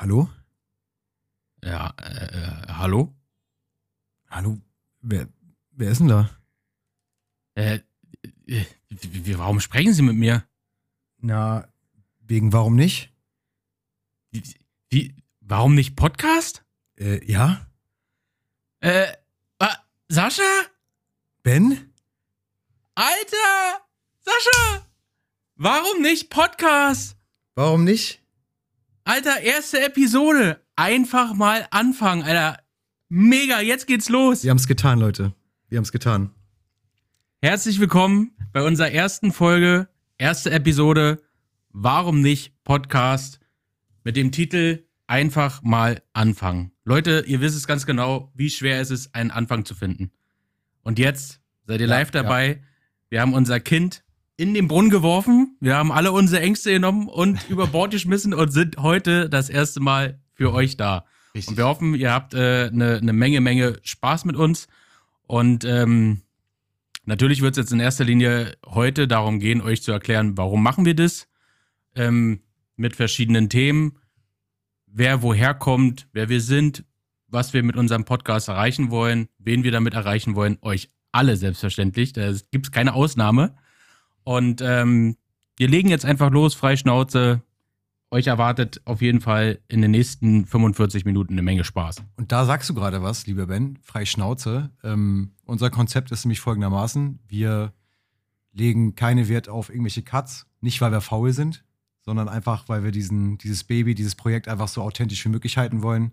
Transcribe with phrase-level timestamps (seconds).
[0.00, 0.30] Hallo?
[1.62, 3.14] Ja, äh, äh, hallo?
[4.30, 4.58] Hallo?
[5.02, 5.28] Wer,
[5.72, 6.30] wer ist denn da?
[7.54, 7.80] Äh,
[8.46, 8.64] äh,
[9.36, 10.42] warum sprechen Sie mit mir?
[11.18, 11.68] Na,
[12.20, 13.12] wegen warum nicht?
[14.30, 14.42] Wie,
[14.88, 16.64] wie warum nicht Podcast?
[16.96, 17.70] Äh, ja?
[18.80, 19.12] Äh,
[19.58, 20.62] wa- Sascha?
[21.42, 21.92] Ben?
[22.94, 23.82] Alter!
[24.20, 24.86] Sascha!
[25.56, 27.18] Warum nicht Podcast?
[27.54, 28.19] Warum nicht?
[29.12, 30.60] Alter, erste Episode.
[30.76, 32.60] Einfach mal anfangen, Alter.
[33.08, 34.44] Mega, jetzt geht's los.
[34.44, 35.34] Wir haben's getan, Leute.
[35.68, 36.30] Wir haben's getan.
[37.42, 41.20] Herzlich willkommen bei unserer ersten Folge, erste Episode,
[41.70, 43.40] Warum nicht Podcast
[44.04, 46.70] mit dem Titel Einfach mal anfangen.
[46.84, 50.12] Leute, ihr wisst es ganz genau, wie schwer es ist, einen Anfang zu finden.
[50.82, 52.62] Und jetzt seid ihr Ja, live dabei.
[53.08, 54.04] Wir haben unser Kind
[54.40, 55.58] in den Brunnen geworfen.
[55.60, 59.80] Wir haben alle unsere Ängste genommen und über Bord geschmissen und sind heute das erste
[59.80, 61.04] Mal für euch da.
[61.34, 64.66] Und wir hoffen, ihr habt eine äh, ne Menge, Menge Spaß mit uns.
[65.26, 66.22] Und ähm,
[67.04, 70.86] natürlich wird es jetzt in erster Linie heute darum gehen, euch zu erklären, warum machen
[70.86, 71.28] wir das.
[71.94, 72.40] Ähm,
[72.76, 73.98] mit verschiedenen Themen.
[74.86, 76.84] Wer woher kommt, wer wir sind,
[77.28, 80.56] was wir mit unserem Podcast erreichen wollen, wen wir damit erreichen wollen.
[80.62, 82.14] Euch alle selbstverständlich.
[82.14, 83.54] Da gibt es keine Ausnahme.
[84.24, 85.16] Und ähm,
[85.56, 87.42] wir legen jetzt einfach los, frei Schnauze.
[88.10, 92.02] Euch erwartet auf jeden Fall in den nächsten 45 Minuten eine Menge Spaß.
[92.16, 94.70] Und da sagst du gerade was, lieber Ben, frei Schnauze.
[94.82, 97.72] Ähm, unser Konzept ist nämlich folgendermaßen: Wir
[98.52, 101.64] legen keine Wert auf irgendwelche Cuts, nicht weil wir faul sind,
[102.02, 105.82] sondern einfach, weil wir diesen, dieses Baby, dieses Projekt einfach so authentisch wie möglich halten
[105.82, 106.12] wollen,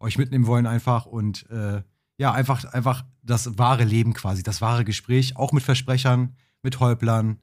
[0.00, 1.82] euch mitnehmen wollen einfach und äh,
[2.16, 7.38] ja, einfach, einfach das wahre Leben quasi, das wahre Gespräch, auch mit Versprechern, mit Häuplern,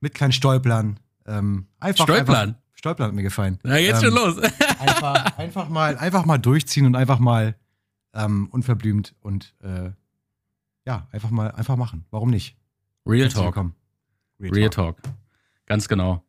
[0.00, 1.00] mit kleinen Stolplern.
[1.26, 2.34] Ähm, einfach, Stolpern?
[2.36, 3.58] Einfach, Stolpern hat mir gefallen.
[3.62, 4.38] Na, geht's Ähm, schon los.
[4.78, 7.56] einfach, einfach, mal, einfach mal durchziehen und einfach mal
[8.14, 9.90] ähm, unverblümt und äh,
[10.86, 12.04] ja, einfach mal einfach machen.
[12.10, 12.56] Warum nicht?
[13.06, 13.46] Real Talk.
[13.46, 13.74] willkommen.
[14.40, 14.98] Real Talk.
[15.66, 16.22] Ganz genau.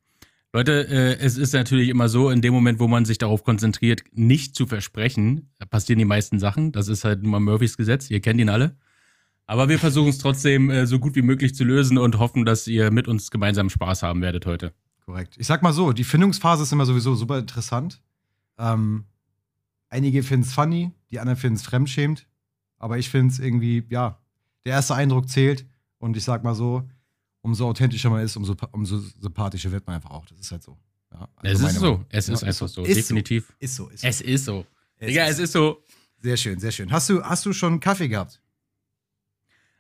[0.53, 4.02] Leute, äh, es ist natürlich immer so, in dem Moment, wo man sich darauf konzentriert,
[4.13, 6.72] nicht zu versprechen, passieren die meisten Sachen.
[6.72, 8.09] Das ist halt nun mal Murphys Gesetz.
[8.09, 8.75] Ihr kennt ihn alle.
[9.47, 12.68] Aber wir versuchen es trotzdem äh, so gut wie möglich zu lösen und hoffen, dass
[12.68, 14.74] ihr mit uns gemeinsam Spaß haben werdet heute.
[15.06, 15.35] Korrekt.
[15.38, 18.02] Ich sag mal so, die Findungsphase ist immer sowieso super interessant.
[18.57, 19.06] Ähm,
[19.90, 22.28] einige finden es funny, die anderen finden es fremdschämend.
[22.78, 24.19] Aber ich finde es irgendwie, ja,
[24.66, 25.66] der erste Eindruck zählt.
[25.97, 26.84] Und ich sag mal so,
[27.41, 30.25] umso authentischer man ist, umso, umso sympathischer wird man einfach auch.
[30.25, 30.78] Das ist halt so.
[31.13, 32.06] Ja, also es ist so.
[32.09, 32.84] Es ist einfach so.
[32.84, 33.47] Ist Definitiv.
[33.47, 33.53] So.
[33.59, 33.88] Ist so.
[33.88, 34.07] Ist so.
[34.07, 34.66] Es ist so.
[34.97, 35.81] Es Digga, ist es ist so.
[36.19, 36.91] Sehr schön, sehr schön.
[36.91, 38.41] Hast du, hast du schon Kaffee gehabt?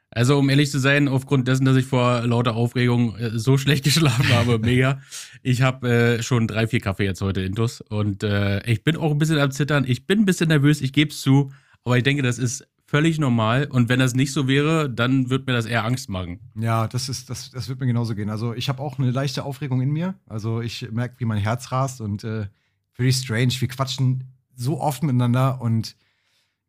[0.09, 3.83] Also, um ehrlich zu sein, aufgrund dessen, dass ich vor lauter Aufregung äh, so schlecht
[3.83, 5.01] geschlafen habe, mega.
[5.43, 9.11] Ich habe äh, schon drei, vier Kaffee jetzt heute intus und äh, ich bin auch
[9.11, 9.83] ein bisschen am Zittern.
[9.87, 11.51] Ich bin ein bisschen nervös, ich gebe es zu,
[11.83, 15.45] aber ich denke, das ist völlig normal und wenn das nicht so wäre, dann wird
[15.45, 16.39] mir das eher Angst machen.
[16.55, 18.29] Ja, das ist, das, das wird mir genauso gehen.
[18.29, 20.15] Also ich habe auch eine leichte Aufregung in mir.
[20.25, 22.47] Also ich merke, wie mein Herz rast und äh,
[22.93, 23.53] very strange.
[23.59, 24.23] Wir quatschen
[24.55, 25.97] so oft miteinander und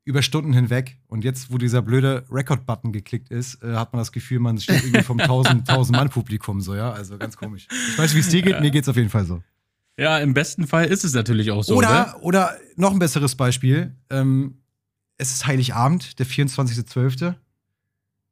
[0.09, 0.97] über Stunden hinweg.
[1.07, 4.83] Und jetzt, wo dieser blöde Record-Button geklickt ist, äh, hat man das Gefühl, man steht
[4.83, 6.91] irgendwie vom 1000, 1000 Mann Publikum so, ja.
[6.93, 7.69] Also ganz komisch.
[7.91, 8.61] Ich weiß, wie es dir geht.
[8.61, 9.43] Mir geht es auf jeden Fall so.
[9.99, 11.77] Ja, im besten Fall ist es natürlich auch so.
[11.77, 12.21] oder, Ne?
[12.23, 13.95] oder noch ein besseres Beispiel.
[14.09, 14.63] Ähm,
[15.19, 17.35] es ist Heiligabend, der 24.12.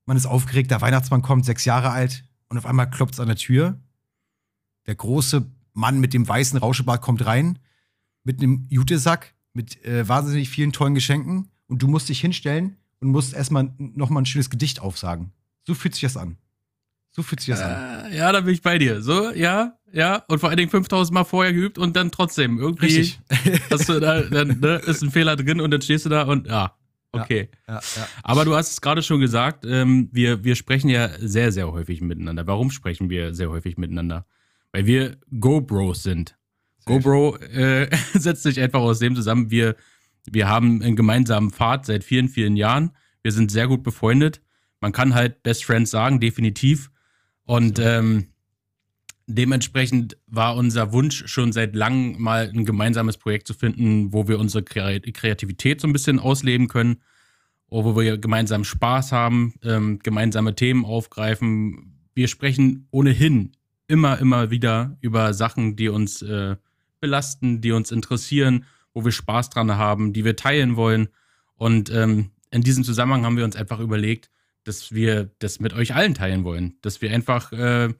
[0.06, 3.26] Man ist aufgeregt, der Weihnachtsmann kommt, sechs Jahre alt, und auf einmal klopft es an
[3.26, 3.78] der Tür.
[4.86, 5.44] Der große
[5.74, 7.58] Mann mit dem weißen Rauschebart kommt rein,
[8.24, 11.50] mit einem Jutesack, mit äh, wahnsinnig vielen tollen Geschenken.
[11.68, 15.32] Und du musst dich hinstellen und musst erstmal noch mal ein schönes Gedicht aufsagen.
[15.64, 16.38] So fühlt sich das an.
[17.10, 18.12] So fühlt sich das an.
[18.12, 19.02] Äh, ja, da bin ich bei dir.
[19.02, 20.22] So, ja, ja.
[20.28, 23.20] Und vor allen Dingen 5000 Mal vorher geübt und dann trotzdem irgendwie Richtig.
[23.70, 26.46] hast du da, dann ne, ist ein Fehler drin und dann stehst du da und
[26.46, 26.76] ja,
[27.12, 27.48] okay.
[27.66, 28.08] Ja, ja.
[28.22, 32.00] Aber du hast es gerade schon gesagt, ähm, wir, wir sprechen ja sehr, sehr häufig
[32.02, 32.46] miteinander.
[32.46, 34.26] Warum sprechen wir sehr häufig miteinander?
[34.72, 36.36] Weil wir Go-Bros sind.
[36.86, 39.74] Sehr GoPro äh, setzt sich einfach aus dem zusammen, wir,
[40.30, 42.92] wir haben einen gemeinsamen Pfad seit vielen, vielen Jahren.
[43.22, 44.40] Wir sind sehr gut befreundet.
[44.80, 46.90] Man kann halt Best Friends sagen, definitiv.
[47.44, 48.28] Und ähm,
[49.26, 54.38] dementsprechend war unser Wunsch schon seit langem mal ein gemeinsames Projekt zu finden, wo wir
[54.38, 56.98] unsere Kre Kreativität so ein bisschen ausleben können,
[57.68, 62.00] wo wir gemeinsam Spaß haben, ähm, gemeinsame Themen aufgreifen.
[62.14, 63.52] Wir sprechen ohnehin
[63.88, 66.56] immer, immer wieder über Sachen, die uns äh,
[67.00, 68.64] belasten, die uns interessieren,
[68.96, 71.08] wo wir Spaß dran haben, die wir teilen wollen.
[71.54, 74.30] Und ähm, in diesem Zusammenhang haben wir uns einfach überlegt,
[74.64, 76.78] dass wir das mit euch allen teilen wollen.
[76.80, 77.92] Dass wir einfach äh,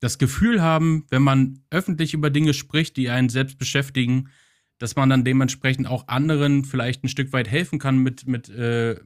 [0.00, 4.30] das Gefühl haben, wenn man öffentlich über Dinge spricht, die einen selbst beschäftigen,
[4.78, 8.98] dass man dann dementsprechend auch anderen vielleicht ein Stück weit helfen kann mit, mit äh,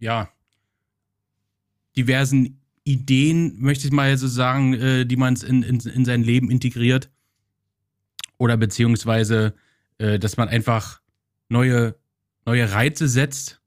[0.00, 0.30] ja,
[1.98, 6.50] diversen Ideen, möchte ich mal so sagen, äh, die man in, in, in sein Leben
[6.50, 7.10] integriert.
[8.38, 9.52] Oder beziehungsweise,
[9.98, 11.00] äh, dass man einfach
[11.48, 11.94] neue,
[12.46, 13.60] neue Reize setzt.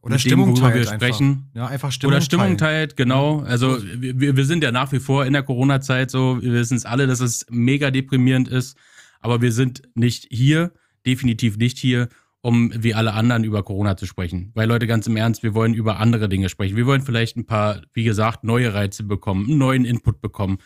[0.00, 1.28] Oder Stimmung dem, wir sprechen.
[1.28, 1.54] Einfach.
[1.54, 3.40] Ja, einfach Stimmung Oder Stimmung teilt, genau.
[3.40, 6.84] Also wir, wir sind ja nach wie vor in der Corona-Zeit so, wir wissen es
[6.84, 8.76] alle, dass es mega deprimierend ist.
[9.20, 10.72] Aber wir sind nicht hier,
[11.06, 12.08] definitiv nicht hier,
[12.40, 14.50] um wie alle anderen über Corona zu sprechen.
[14.54, 16.76] Weil Leute, ganz im Ernst, wir wollen über andere Dinge sprechen.
[16.76, 20.58] Wir wollen vielleicht ein paar, wie gesagt, neue Reize bekommen, einen neuen Input bekommen,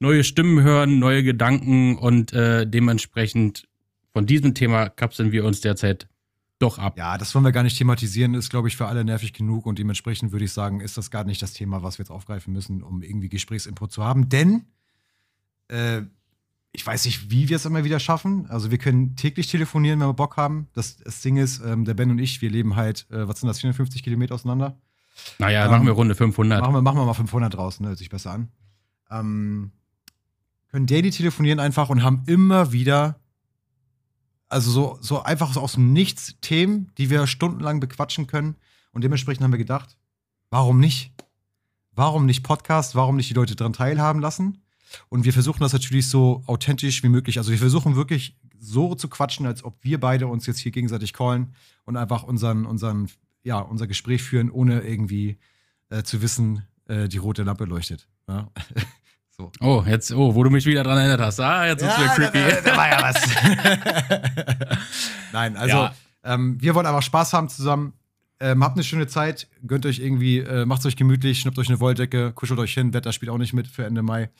[0.00, 3.68] neue Stimmen hören, neue Gedanken und äh, dementsprechend
[4.12, 6.08] von diesem Thema kapseln wir uns derzeit
[6.58, 6.96] doch ab.
[6.96, 9.78] Ja, das wollen wir gar nicht thematisieren, ist, glaube ich, für alle nervig genug und
[9.78, 12.82] dementsprechend würde ich sagen, ist das gar nicht das Thema, was wir jetzt aufgreifen müssen,
[12.82, 14.28] um irgendwie Gesprächsinput zu haben.
[14.28, 14.66] Denn
[15.68, 16.02] äh,
[16.72, 18.46] ich weiß nicht, wie wir es immer wieder schaffen.
[18.48, 20.68] Also wir können täglich telefonieren, wenn wir Bock haben.
[20.72, 23.48] Das, das Ding ist, ähm, der Ben und ich, wir leben halt, äh, was sind
[23.48, 24.78] das, 450 Kilometer auseinander?
[25.38, 26.60] Naja, ähm, machen wir Runde 500.
[26.60, 27.90] Machen wir, machen wir mal 500 draußen, ne?
[27.90, 28.48] hört sich besser an.
[29.10, 29.72] Ähm,
[30.70, 33.20] können daily telefonieren einfach und haben immer wieder,
[34.52, 38.56] also so, so einfach aus dem Nichts Themen, die wir stundenlang bequatschen können.
[38.92, 39.96] Und dementsprechend haben wir gedacht,
[40.50, 41.12] warum nicht?
[41.92, 42.94] Warum nicht Podcast?
[42.94, 44.62] Warum nicht die Leute daran teilhaben lassen?
[45.08, 47.38] Und wir versuchen das natürlich so authentisch wie möglich.
[47.38, 51.12] Also wir versuchen wirklich so zu quatschen, als ob wir beide uns jetzt hier gegenseitig
[51.12, 53.08] callen und einfach unseren, unseren,
[53.42, 55.38] ja, unser Gespräch führen, ohne irgendwie
[55.88, 58.08] äh, zu wissen, äh, die rote Lampe leuchtet.
[58.28, 58.50] Ja?
[59.42, 59.66] so.
[59.66, 61.40] Oh, jetzt, oh, wo du mich wieder dran erinnert hast.
[61.40, 62.38] Ah, jetzt ist ja, wieder creepy.
[62.38, 64.78] Da, da, da, war ja was.
[65.32, 65.94] Nein, also ja.
[66.24, 67.94] ähm, wir wollen einfach Spaß haben zusammen.
[68.40, 71.80] Ähm, habt eine schöne Zeit, gönnt euch irgendwie, äh, macht euch gemütlich, schnappt euch eine
[71.80, 72.92] Wolldecke, kuschelt euch hin.
[72.92, 74.30] Wetter spielt auch nicht mit für Ende Mai.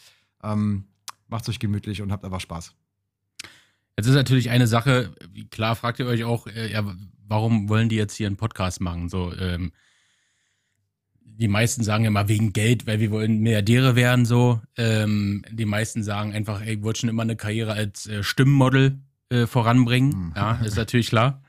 [0.43, 0.85] Ähm,
[1.29, 2.75] macht's euch gemütlich und habt einfach Spaß.
[3.97, 5.15] Jetzt ist natürlich eine Sache,
[5.51, 6.85] klar fragt ihr euch auch, äh, ja,
[7.29, 9.09] warum wollen die jetzt hier einen Podcast machen?
[9.09, 9.73] So, ähm,
[11.39, 14.61] die meisten sagen immer wegen Geld, weil wir wollen Milliardäre werden, so.
[14.77, 19.01] Ähm, die meisten sagen einfach, ey, ich wollte schon immer eine Karriere als äh, Stimmmodel
[19.31, 20.11] äh, voranbringen.
[20.11, 20.33] Mhm.
[20.37, 21.43] Ja, ist natürlich klar.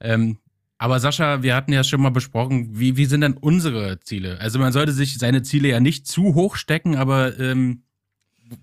[0.00, 0.38] Ähm,
[0.78, 4.38] aber Sascha, wir hatten ja schon mal besprochen, wie, wie sind denn unsere Ziele?
[4.40, 7.82] Also man sollte sich seine Ziele ja nicht zu hoch stecken, aber ähm,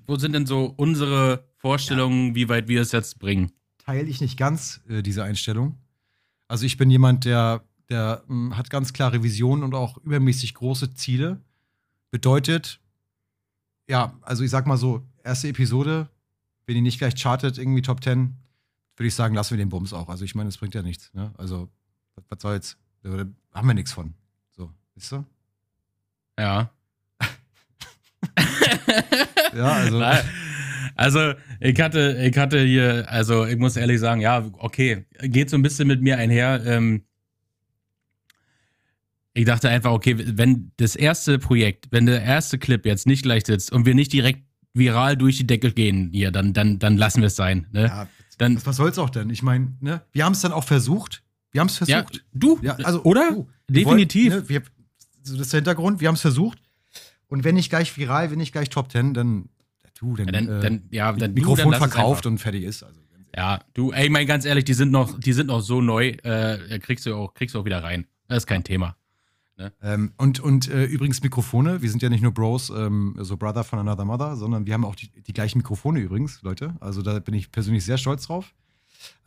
[0.05, 2.35] wo sind denn so unsere Vorstellungen, ja.
[2.35, 3.51] wie weit wir es jetzt bringen?
[3.79, 5.77] Teile ich nicht ganz äh, diese Einstellung.
[6.47, 10.53] Also ich bin jemand, der, der mh, hm, hat ganz klare Visionen und auch übermäßig
[10.53, 11.41] große Ziele.
[12.11, 12.79] Bedeutet,
[13.87, 16.09] ja, also ich sag mal so, erste Episode,
[16.65, 18.35] wenn die nicht gleich chartet, irgendwie Top 10,
[18.95, 20.09] würde ich sagen, lassen wir den Bums auch.
[20.09, 21.13] Also ich meine, es bringt ja nichts.
[21.13, 21.33] Ne?
[21.37, 21.69] Also,
[22.15, 22.77] was, was soll's?
[23.01, 24.13] Da haben wir nichts von.
[24.51, 25.25] So, wisst ihr?
[26.39, 26.71] Ja.
[29.55, 30.03] Ja, also.
[30.95, 35.57] Also, ich hatte, ich hatte hier, also ich muss ehrlich sagen, ja, okay, geht so
[35.57, 36.63] ein bisschen mit mir einher.
[36.65, 37.03] Ähm,
[39.33, 43.45] ich dachte einfach, okay, wenn das erste Projekt, wenn der erste Clip jetzt nicht gleich
[43.45, 44.43] sitzt und wir nicht direkt
[44.73, 47.67] viral durch die Decke gehen hier, dann, dann, dann lassen wir es sein.
[47.71, 47.85] Ne?
[47.85, 48.07] Ja,
[48.37, 49.29] dann, was, was soll's auch denn?
[49.29, 51.23] Ich meine, ne, wir haben es dann auch versucht.
[51.51, 52.15] Wir haben es versucht.
[52.15, 53.31] Ja, du, ja, also, oder?
[53.31, 53.47] Du.
[53.69, 54.33] Definitiv.
[54.33, 54.61] Wollen, ne, wir,
[55.23, 56.59] das ist der Hintergrund, wir haben es versucht.
[57.27, 59.49] Und wenn nicht gleich viral, wenn nicht gleich Top 10, dann
[59.99, 62.83] du, dann, ja, dann, äh, dann ja, dann Mikrofon du, verkauft und fertig ist.
[62.83, 62.99] Also,
[63.35, 66.79] ja, du, ey, mein ganz ehrlich, die sind noch, die sind noch so neu, äh,
[66.79, 68.05] kriegst du auch, kriegst du auch wieder rein.
[68.27, 68.95] Das ist kein Thema.
[69.57, 69.71] Ne?
[69.81, 73.63] Ähm, und und äh, übrigens Mikrofone, wir sind ja nicht nur Bros, ähm, so Brother
[73.63, 76.75] von Another Mother, sondern wir haben auch die, die gleichen Mikrofone übrigens, Leute.
[76.79, 78.53] Also da bin ich persönlich sehr stolz drauf.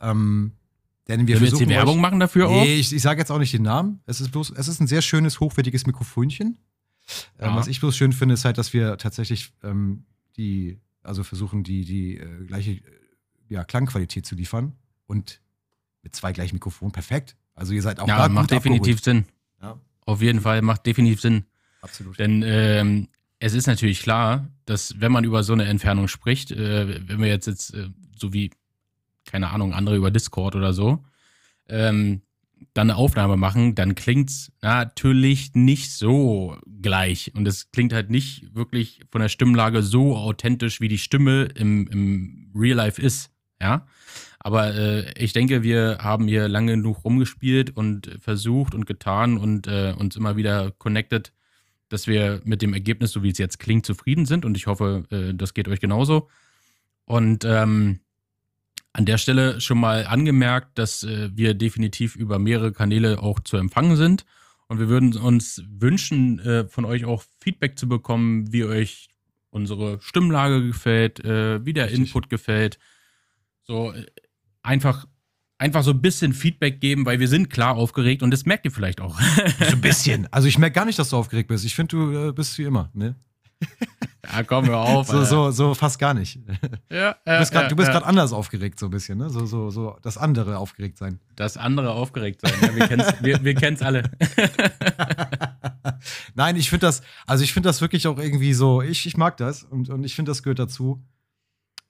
[0.01, 0.51] Ähm,
[1.07, 2.63] denn wir Willst du Werbung machen dafür auch?
[2.63, 4.01] Nee, ich, ich sage jetzt auch nicht den Namen.
[4.05, 6.57] Es ist bloß, es ist ein sehr schönes, hochwertiges Mikrofonchen.
[7.39, 10.03] Ähm, was ich bloß schön finde, ist halt, dass wir tatsächlich ähm,
[10.35, 12.81] die, also versuchen, die, die äh, gleiche äh,
[13.47, 14.73] ja, Klangqualität zu liefern
[15.05, 15.41] und
[16.03, 17.37] mit zwei gleichen Mikrofonen perfekt.
[17.55, 19.25] Also ihr seid auch ja, macht definitiv abgeholt.
[19.25, 19.36] Sinn.
[20.07, 21.43] Auf jeden Fall macht definitiv Sinn.
[21.81, 22.17] Absolut.
[22.17, 23.09] Denn ähm,
[23.39, 27.27] es ist natürlich klar, dass wenn man über so eine Entfernung spricht, äh, wenn wir
[27.27, 28.51] jetzt jetzt äh, so wie
[29.25, 31.03] keine Ahnung andere über Discord oder so,
[31.67, 32.21] ähm,
[32.73, 37.33] dann eine Aufnahme machen, dann klingt es natürlich nicht so gleich.
[37.35, 41.87] Und es klingt halt nicht wirklich von der Stimmlage so authentisch, wie die Stimme im,
[41.87, 43.29] im Real Life ist.
[43.61, 43.85] Ja.
[44.47, 49.67] Aber äh, ich denke, wir haben hier lange genug rumgespielt und versucht und getan und
[49.67, 51.33] äh, uns immer wieder connected,
[51.89, 54.45] dass wir mit dem Ergebnis, so wie es jetzt klingt, zufrieden sind.
[54.45, 56.29] Und ich hoffe, äh, das geht euch genauso.
[57.03, 57.99] Und ähm,
[58.93, 63.57] an der Stelle schon mal angemerkt, dass äh, wir definitiv über mehrere Kanäle auch zu
[63.57, 64.23] empfangen sind.
[64.69, 69.09] Und wir würden uns wünschen, äh, von euch auch Feedback zu bekommen, wie euch
[69.49, 71.89] unsere Stimmlage gefällt, äh, wie der.
[71.89, 72.79] Input gefällt.
[73.65, 73.93] So
[74.67, 75.07] einfach
[75.57, 78.71] einfach so ein bisschen Feedback geben, weil wir sind klar aufgeregt und das merkt ihr
[78.71, 79.19] vielleicht auch.
[79.59, 80.31] So ein bisschen.
[80.31, 81.65] Also ich merke gar nicht, dass du aufgeregt bist.
[81.65, 83.15] Ich finde, du äh, bist wie immer, ne?
[84.29, 85.07] Ja, komm, hör auf.
[85.07, 86.37] So, so, so fast gar nicht.
[86.91, 87.93] Ja, Du bist du bist ja.
[87.93, 89.29] gerade anders aufgeregt, so ein bisschen, ne?
[89.29, 91.21] So, so, so das andere aufgeregt sein.
[91.37, 92.51] Das andere aufgeregt sein.
[92.61, 94.03] Ja, wir kennen's, wir, wir kennen's alle.
[96.35, 99.37] Nein, ich finde das, also ich finde das wirklich auch irgendwie so, ich, ich mag
[99.37, 101.01] das und, und ich finde, das gehört dazu.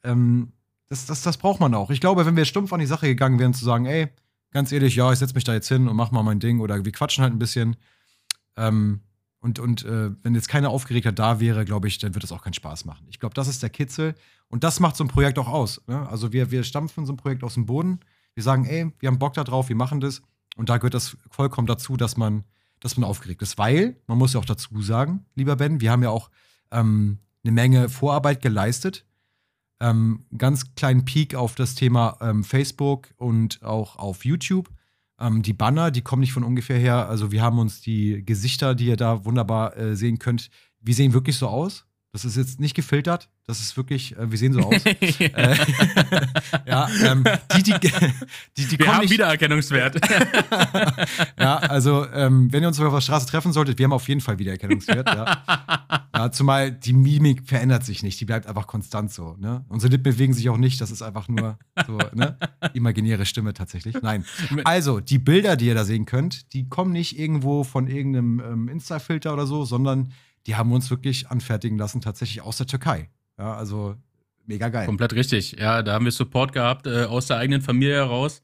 [0.03, 0.53] Ähm,
[0.89, 1.89] das, das, das braucht man auch.
[1.89, 4.07] Ich glaube, wenn wir stumpf an die Sache gegangen wären, zu sagen, ey,
[4.51, 6.83] ganz ehrlich, ja, ich setze mich da jetzt hin und mach mal mein Ding oder
[6.83, 7.75] wir quatschen halt ein bisschen.
[8.55, 9.01] Ähm,
[9.39, 12.41] und und äh, wenn jetzt keine Aufgeregtheit da wäre, glaube ich, dann wird es auch
[12.43, 13.05] keinen Spaß machen.
[13.09, 14.15] Ich glaube, das ist der Kitzel
[14.47, 15.81] und das macht so ein Projekt auch aus.
[15.87, 16.07] Ne?
[16.09, 17.99] Also wir, wir stampfen so ein Projekt aus dem Boden.
[18.33, 20.21] Wir sagen, ey, wir haben Bock da drauf, wir machen das.
[20.55, 22.43] Und da gehört das vollkommen dazu, dass man,
[22.79, 23.57] dass man aufgeregt ist.
[23.57, 26.29] Weil, man muss ja auch dazu sagen, lieber Ben, wir haben ja auch
[26.71, 29.05] ähm, eine Menge Vorarbeit geleistet.
[29.79, 34.69] Ähm, ganz kleinen Peak auf das Thema ähm, Facebook und auch auf YouTube.
[35.19, 37.09] Ähm, die Banner, die kommen nicht von ungefähr her.
[37.09, 41.13] Also wir haben uns die Gesichter, die ihr da wunderbar äh, sehen könnt, wir sehen
[41.13, 41.86] wirklich so aus.
[42.17, 43.29] Das ist jetzt nicht gefiltert.
[43.45, 44.83] Das ist wirklich, äh, wir sehen so aus.
[44.85, 45.19] äh,
[46.65, 47.23] ja, ähm,
[47.55, 47.73] die, die,
[48.57, 50.01] die, die wir haben nicht, Wiedererkennungswert.
[51.39, 54.21] ja, also ähm, wenn ihr uns auf der Straße treffen solltet, wir haben auf jeden
[54.21, 55.07] Fall Wiedererkennungswert.
[55.07, 55.43] ja.
[56.15, 59.35] ja, zumal die Mimik verändert sich nicht, die bleibt einfach konstant so.
[59.37, 59.63] Ne?
[59.69, 62.35] Unsere Lippen bewegen sich auch nicht, das ist einfach nur so ne?
[62.73, 63.95] imaginäre Stimme tatsächlich.
[64.01, 64.25] Nein.
[64.63, 68.69] Also die Bilder, die ihr da sehen könnt, die kommen nicht irgendwo von irgendeinem ähm,
[68.69, 70.11] Insta-Filter oder so, sondern
[70.47, 73.09] die haben uns wirklich anfertigen lassen, tatsächlich aus der Türkei.
[73.37, 73.95] Ja, also
[74.45, 74.85] mega geil.
[74.85, 75.57] Komplett richtig.
[75.59, 78.43] Ja, da haben wir Support gehabt äh, aus der eigenen Familie heraus,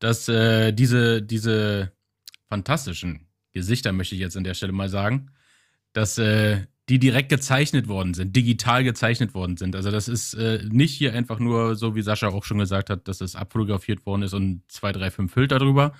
[0.00, 1.92] dass äh, diese, diese
[2.48, 5.30] fantastischen Gesichter, möchte ich jetzt an der Stelle mal sagen,
[5.92, 9.76] dass äh, die direkt gezeichnet worden sind, digital gezeichnet worden sind.
[9.76, 13.06] Also das ist äh, nicht hier einfach nur, so wie Sascha auch schon gesagt hat,
[13.06, 15.92] dass es abfotografiert worden ist und zwei, drei, fünf Filter drüber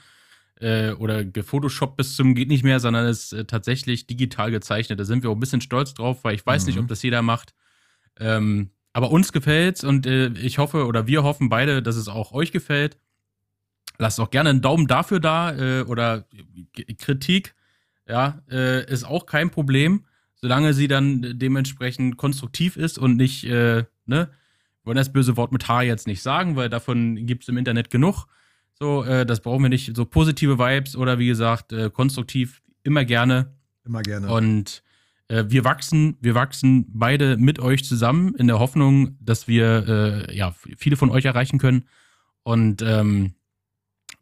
[0.61, 5.01] äh, oder gefotoshoppt bis zum geht nicht mehr, sondern es ist äh, tatsächlich digital gezeichnet.
[5.01, 6.83] Da sind wir auch ein bisschen stolz drauf, weil ich weiß nicht, Mhm.
[6.83, 7.55] ob das jeder macht.
[8.19, 12.33] Ähm, aber uns gefällt's und äh, ich hoffe oder wir hoffen beide, dass es auch
[12.33, 12.99] euch gefällt.
[13.99, 16.27] Lasst auch gerne einen Daumen dafür da äh, oder
[16.99, 17.55] Kritik.
[18.09, 23.87] Ja, äh, ist auch kein Problem, solange sie dann dementsprechend konstruktiv ist und nicht, ne,
[24.07, 24.29] wir
[24.85, 28.27] wollen das böse Wort mit H jetzt nicht sagen, weil davon gibt's im Internet genug.
[28.81, 29.95] So, äh, das brauchen wir nicht.
[29.95, 33.55] So positive Vibes oder wie gesagt, äh, konstruktiv immer gerne.
[33.85, 34.33] Immer gerne.
[34.33, 34.83] Und
[35.29, 40.37] äh, wir wachsen, wir wachsen beide mit euch zusammen in der Hoffnung, dass wir äh,
[40.37, 41.85] ja viele von euch erreichen können.
[42.43, 43.35] Und ähm,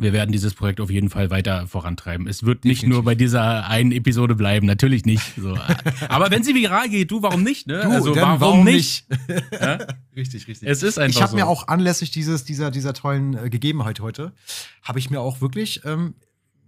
[0.00, 2.28] wir werden dieses Projekt auf jeden Fall weiter vorantreiben.
[2.28, 2.94] Es wird nicht Definitiv.
[2.94, 5.34] nur bei dieser einen Episode bleiben, natürlich nicht.
[5.36, 5.58] So.
[6.08, 7.66] Aber wenn sie viral geht, du, warum nicht?
[7.66, 7.80] Ne?
[7.82, 9.06] Du, also dann warum, nicht?
[9.52, 9.78] Ja?
[10.14, 10.68] richtig, richtig.
[10.68, 11.36] Es ist einfach Ich habe so.
[11.36, 14.32] mir auch anlässlich dieses, dieser, dieser tollen äh, Gegebenheit heute,
[14.82, 16.14] habe ich mir auch wirklich ähm,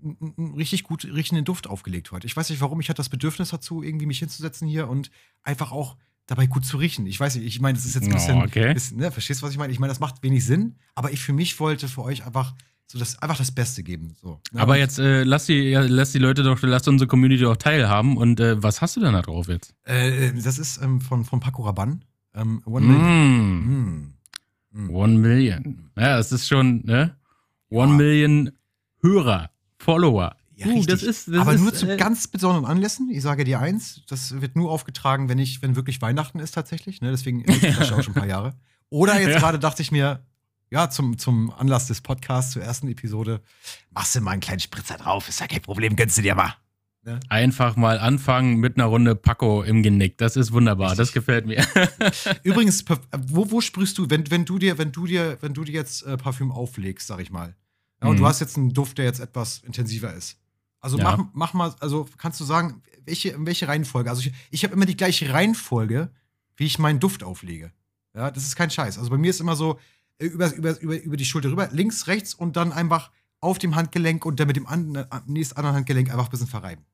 [0.03, 2.27] einen richtig gut riechenden Duft aufgelegt heute.
[2.27, 5.11] Ich weiß nicht warum, ich hatte das Bedürfnis dazu, irgendwie mich hinzusetzen hier und
[5.45, 5.97] einfach auch
[6.27, 7.07] dabei gut zu riechen.
[7.07, 8.75] Ich weiß nicht, ich meine, das ist jetzt ein Oh, bisschen, okay.
[8.75, 9.73] bisschen ne, verstehst du, was ich meine?
[9.73, 12.55] Ich meine, das macht wenig Sinn, aber ich für mich wollte für euch einfach
[12.91, 14.15] so das, einfach das Beste geben.
[14.21, 14.61] So, ne?
[14.61, 18.17] Aber jetzt äh, lass, die, ja, lass die Leute doch, lass unsere Community doch teilhaben.
[18.17, 19.75] Und äh, was hast du denn da drauf jetzt?
[19.85, 22.01] Äh, das ist ähm, von, von Paco Rabanne.
[22.35, 23.61] Ähm, One Million.
[23.61, 24.15] Mm.
[24.73, 24.87] Mm.
[24.87, 24.91] Mm.
[24.91, 25.91] One Million.
[25.97, 27.17] Ja, das ist schon, ne?
[27.71, 27.97] One Ja.
[27.97, 28.51] Million
[29.03, 30.35] Hörer, Follower.
[30.57, 33.09] Ja, Uh, das ist, das Aber ist, nur zu äh, ganz besonderen Anlässen.
[33.11, 37.01] Ich sage dir eins, das wird nur aufgetragen, wenn ich, wenn wirklich Weihnachten ist tatsächlich.
[37.01, 37.11] Ne?
[37.13, 38.55] Deswegen ist das schon ein paar Jahre.
[38.91, 39.39] Oder jetzt Ja.
[39.39, 40.23] gerade dachte ich mir,
[40.71, 43.41] ja, zum, zum Anlass des Podcasts zur ersten Episode,
[43.91, 46.55] machst du mal einen kleinen Spritzer drauf, ist ja kein Problem, gönnst du dir mal.
[47.31, 50.19] Einfach mal anfangen mit einer Runde Paco im Genick.
[50.19, 50.91] Das ist wunderbar.
[50.91, 50.99] Richtig.
[51.07, 51.65] Das gefällt mir.
[52.43, 52.85] Übrigens,
[53.17, 56.03] wo, wo sprühst du, wenn, wenn du dir, wenn du dir, wenn du dir jetzt
[56.03, 57.57] äh, Parfüm auflegst, sag ich mal.
[58.03, 58.21] Ja, und Mhm.
[58.21, 60.37] du hast jetzt einen Duft, der jetzt etwas intensiver ist.
[60.81, 61.05] Also Ja.
[61.17, 64.11] mach, mach mal, also kannst du sagen, welche, welche Reihenfolge?
[64.11, 66.11] Also ich, ich habe immer die gleiche Reihenfolge,
[66.57, 67.73] wie ich meinen Duft auflege.
[68.15, 68.99] Ja, das ist kein Scheiß.
[68.99, 69.79] Also bei mir ist immer so
[70.21, 73.11] über, über, über, über die Schulter rüber, links, rechts und dann einfach
[73.41, 76.47] auf dem Handgelenk und dann mit dem an, äh, nächsten anderen Handgelenk einfach ein bisschen
[76.47, 76.85] verreiben.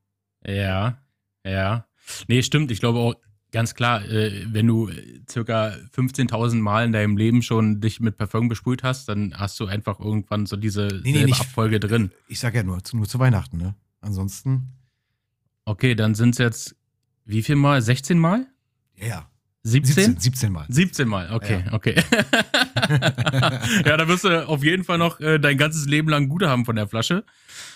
[0.45, 0.97] ja,
[1.45, 1.85] ja.
[2.27, 2.71] Nee, stimmt.
[2.71, 3.15] Ich glaube auch
[3.51, 8.17] ganz klar, äh, wenn du äh, circa 15.000 Mal in deinem Leben schon dich mit
[8.17, 12.11] Parfum besprüht hast, dann hast du einfach irgendwann so diese nee, selbe nicht- Abfolge drin.
[12.29, 13.75] Ich sag ja nur, zu, nur zu Weihnachten, ne?
[14.01, 14.73] Ansonsten,
[15.65, 16.75] Okay, dann sind es jetzt
[17.25, 17.81] wie viel Mal?
[17.81, 18.47] 16 Mal?
[18.95, 19.29] ja, ja.
[19.67, 19.93] 17?
[19.95, 20.65] 17, 17 Mal.
[20.69, 21.73] 17 Mal, okay, Ja.
[21.73, 21.95] okay.
[23.85, 26.65] ja, da wirst du auf jeden Fall noch äh, dein ganzes Leben lang Gute haben
[26.65, 27.23] von der Flasche.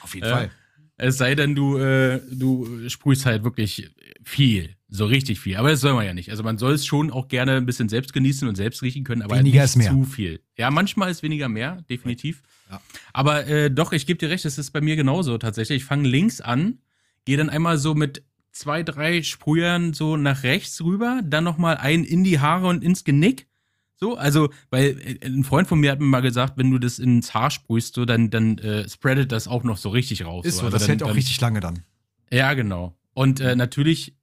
[0.02, 0.52] Auf jeden Äh, Fall.
[0.98, 3.90] Es sei denn, du, äh, du sprühst halt wirklich
[4.24, 4.76] viel.
[4.88, 5.56] so richtig viel.
[5.56, 6.30] Aber das soll man ja nicht.
[6.30, 9.22] Also man soll es schon auch gerne ein bisschen selbst genießen und selbst riechen können,
[9.24, 9.90] aber Weniger nicht ist mehr.
[9.92, 10.42] zu viel.
[10.58, 12.44] Ja, manchmal ist weniger mehr, definitiv.
[12.70, 12.82] Ja.
[13.14, 15.78] Aber äh, doch, ich gebe dir recht, es ist bei mir genauso tatsächlich.
[15.78, 16.80] Ich fange links an,
[17.26, 22.04] gehe dann einmal so mit zwei, drei Sprühern so nach rechts rüber, dann nochmal einen
[22.04, 23.48] in die Haare und ins Genick.
[23.96, 26.98] So, also, weil äh, ein Freund von mir hat mir mal gesagt, wenn du das
[26.98, 30.46] ins Haar sprühst, so, dann, dann äh, spreadet das auch noch so richtig raus.
[30.46, 31.84] Ist so, Also das dann, hält auch dann, richtig lange dann.
[32.32, 32.96] Ja, genau.
[33.14, 34.16] Und äh, natürlich,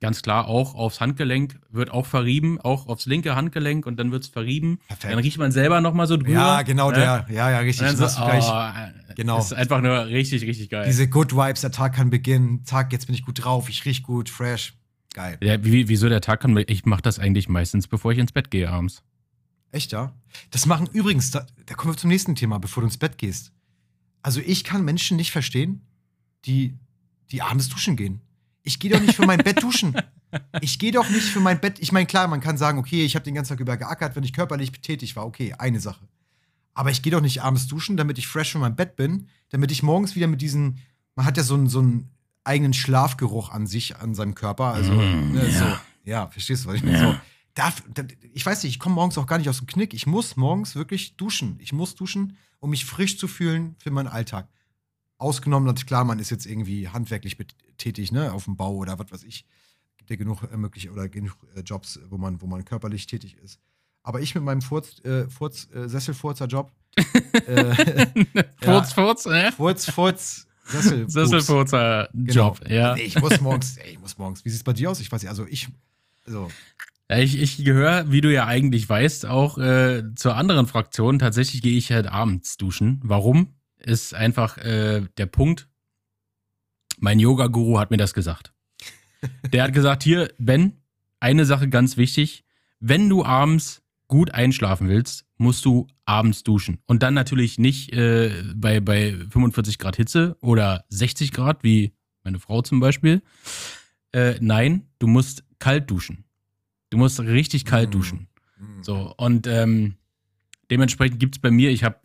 [0.00, 4.28] ganz klar, auch aufs Handgelenk wird auch verrieben, auch aufs linke Handgelenk und dann wird's
[4.28, 4.78] verrieben.
[4.88, 5.12] Perfekt.
[5.12, 6.32] Dann riecht man selber nochmal so drüber.
[6.32, 6.96] Ja, genau, ne?
[6.98, 7.26] der.
[7.30, 7.86] Ja, ja, Und richtig.
[7.86, 8.44] dann Das so, gleich.
[8.46, 9.36] oh, Genau.
[9.36, 10.86] Das ist einfach nur richtig, richtig geil.
[10.86, 12.64] Diese Good Vibes, der Tag kann beginnen.
[12.64, 14.74] Tag, jetzt bin ich gut drauf, ich riech gut, fresh.
[15.12, 15.38] Geil.
[15.42, 18.50] ja, wie, wieso der Tag kann, ich mache das eigentlich meistens, bevor ich ins Bett
[18.50, 19.02] gehe abends.
[19.72, 20.12] Echt, ja?
[20.50, 23.52] Das machen übrigens, da, da kommen wir zum nächsten Thema, bevor du ins Bett gehst.
[24.22, 25.82] Also ich kann Menschen nicht verstehen,
[26.44, 26.78] die,
[27.32, 28.20] die abends duschen gehen.
[28.70, 29.96] Ich gehe doch nicht für mein Bett duschen.
[30.60, 31.80] Ich gehe doch nicht für mein Bett.
[31.80, 34.22] Ich meine, klar, man kann sagen, okay, ich habe den ganzen Tag über geackert, wenn
[34.22, 35.26] ich körperlich tätig war.
[35.26, 36.06] Okay, eine Sache.
[36.72, 39.72] Aber ich gehe doch nicht abends duschen, damit ich fresh für mein Bett bin, damit
[39.72, 40.78] ich morgens wieder mit diesen,
[41.16, 42.10] man hat ja so einen, so einen
[42.44, 44.66] eigenen Schlafgeruch an sich, an seinem Körper.
[44.72, 45.58] Also, Mm, ne, ja.
[45.58, 45.76] so.
[46.04, 46.96] Ja, verstehst du, was ich meine?
[46.96, 47.12] Ja.
[47.12, 47.18] So,
[47.54, 49.92] darf, da- ich weiß nicht, ich komme morgens auch gar nicht aus dem Knick.
[49.94, 51.56] Ich muss morgens wirklich duschen.
[51.58, 54.48] Ich muss duschen, um mich frisch zu fühlen für meinen Alltag.
[55.18, 57.36] Ausgenommen, natürlich, klar, man ist jetzt irgendwie handwerklich
[57.80, 59.44] tätig, ne, auf dem Bau oder was weiß ich.
[59.96, 63.36] Gibt ja genug äh, möglich oder genug äh, Jobs, wo man, wo man körperlich tätig
[63.42, 63.58] ist.
[64.02, 66.70] Aber ich mit meinem Furz, äh, Furz, äh, Sesselfurzer-Job.
[67.46, 68.06] äh,
[68.62, 69.52] Furz, Furz, äh?
[69.52, 71.08] Furz, Furz, Sessel.
[71.10, 72.32] Sesselfurzer Genau.
[72.32, 72.94] Job, ja.
[72.94, 74.44] Nee, ich muss morgens, ey, ich muss morgens.
[74.44, 75.00] Wie sieht es bei dir aus?
[75.00, 75.68] Ich weiß nicht, also ich,
[76.26, 76.48] also,
[77.10, 81.18] Ja, Ich, ich gehöre, wie du ja eigentlich weißt, auch äh, zur anderen Fraktion.
[81.18, 83.00] Tatsächlich gehe ich halt abends duschen.
[83.02, 83.54] Warum?
[83.78, 85.68] Ist einfach äh, der Punkt.
[87.00, 88.52] Mein Yoga-Guru hat mir das gesagt.
[89.52, 90.74] Der hat gesagt, hier, Ben,
[91.18, 92.44] eine Sache ganz wichtig.
[92.78, 96.78] Wenn du abends gut einschlafen willst, musst du abends duschen.
[96.86, 101.92] Und dann natürlich nicht äh, bei, bei 45 Grad Hitze oder 60 Grad, wie
[102.24, 103.22] meine Frau zum Beispiel.
[104.12, 106.24] Äh, nein, du musst kalt duschen.
[106.90, 107.92] Du musst richtig kalt Mm.
[107.92, 108.28] duschen.
[108.58, 108.82] mh.
[108.82, 109.94] So, und ähm,
[110.70, 111.96] dementsprechend gibt es bei mir, ich habe,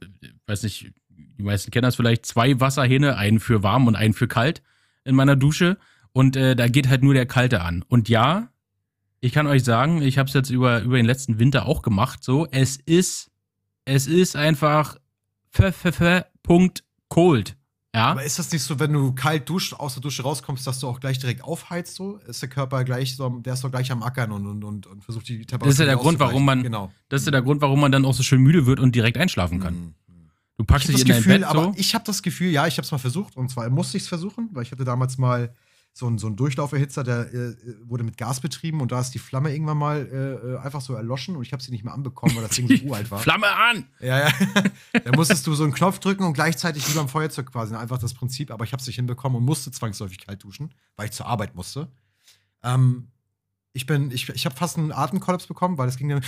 [0.46, 4.28] weiß nicht, die meisten kennen das vielleicht, zwei Wasserhähne, einen für warm und einen für
[4.28, 4.62] kalt
[5.06, 5.78] in meiner Dusche.
[6.12, 7.84] Und äh, da geht halt nur der kalte an.
[7.88, 8.50] Und ja,
[9.22, 12.24] ich kann euch sagen, ich habe es jetzt über, über den letzten Winter auch gemacht.
[12.24, 13.32] So, es ist,
[13.86, 14.98] es ist einfach
[16.44, 17.56] Punkt cold.
[17.96, 18.08] Ja.
[18.12, 20.88] Aber ist das nicht so, wenn du kalt duscht, aus der Dusche rauskommst, dass du
[20.88, 21.96] auch gleich direkt aufheizt?
[21.96, 22.18] So?
[22.28, 25.04] Ist der Körper gleich so, der ist doch gleich am Ackern und, und, und, und
[25.04, 26.62] versucht die Temperatur Das ist ja der Grund, warum man-.
[26.62, 26.92] Genau.
[27.08, 29.18] Das ist ja der Grund, warum man dann auch so schön müde wird und direkt
[29.18, 29.74] einschlafen kann.
[29.74, 29.96] Mhm.
[30.58, 31.74] Du packst dich das in dein Gefühl, Bett aber so.
[31.76, 34.10] ich habe das Gefühl, ja, ich habe es mal versucht und zwar musste ich es
[34.10, 35.54] versuchen, weil ich hatte damals mal
[35.98, 39.20] so einen, so einen Durchlauferhitzer, der äh, wurde mit Gas betrieben und da ist die
[39.20, 42.36] Flamme irgendwann mal äh, äh, einfach so erloschen und ich habe sie nicht mehr anbekommen,
[42.36, 43.20] weil das Ding so uralt war.
[43.20, 43.88] Flamme an!
[44.02, 44.34] Ja, ja.
[45.06, 47.76] da musstest du so einen Knopf drücken und gleichzeitig wie beim Feuerzeug quasi.
[47.76, 51.06] Einfach das Prinzip, aber ich habe es nicht hinbekommen und musste zwangsläufig kalt duschen, weil
[51.06, 51.90] ich zur Arbeit musste.
[52.62, 53.08] Ähm,
[53.72, 56.24] ich bin, ich, ich habe fast einen Atemkollaps bekommen, weil es ging dann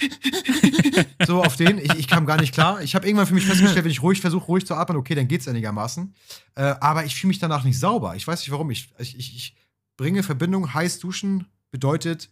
[1.26, 1.78] so auf den.
[1.78, 2.82] Ich, ich kam gar nicht klar.
[2.82, 5.28] Ich habe irgendwann für mich festgestellt, wenn ich ruhig versuche, ruhig zu atmen, okay, dann
[5.28, 6.14] geht's einigermaßen.
[6.54, 8.16] Äh, aber ich fühle mich danach nicht sauber.
[8.16, 8.70] Ich weiß nicht warum.
[8.70, 9.56] Ich, ich, ich,
[10.00, 12.30] bringe Verbindung, heiß duschen bedeutet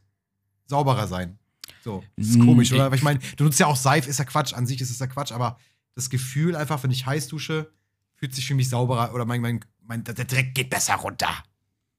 [0.64, 1.38] sauberer sein.
[1.84, 2.90] So, das ist Mm, komisch, oder?
[2.90, 4.98] Weil ich meine, du nutzt ja auch Seife, ist ja Quatsch, an sich ist es
[4.98, 5.58] ja Quatsch, aber
[5.94, 7.70] das Gefühl einfach, wenn ich heiß dusche,
[8.14, 11.28] fühlt sich für mich sauberer oder mein, mein, mein, der Dreck geht besser runter.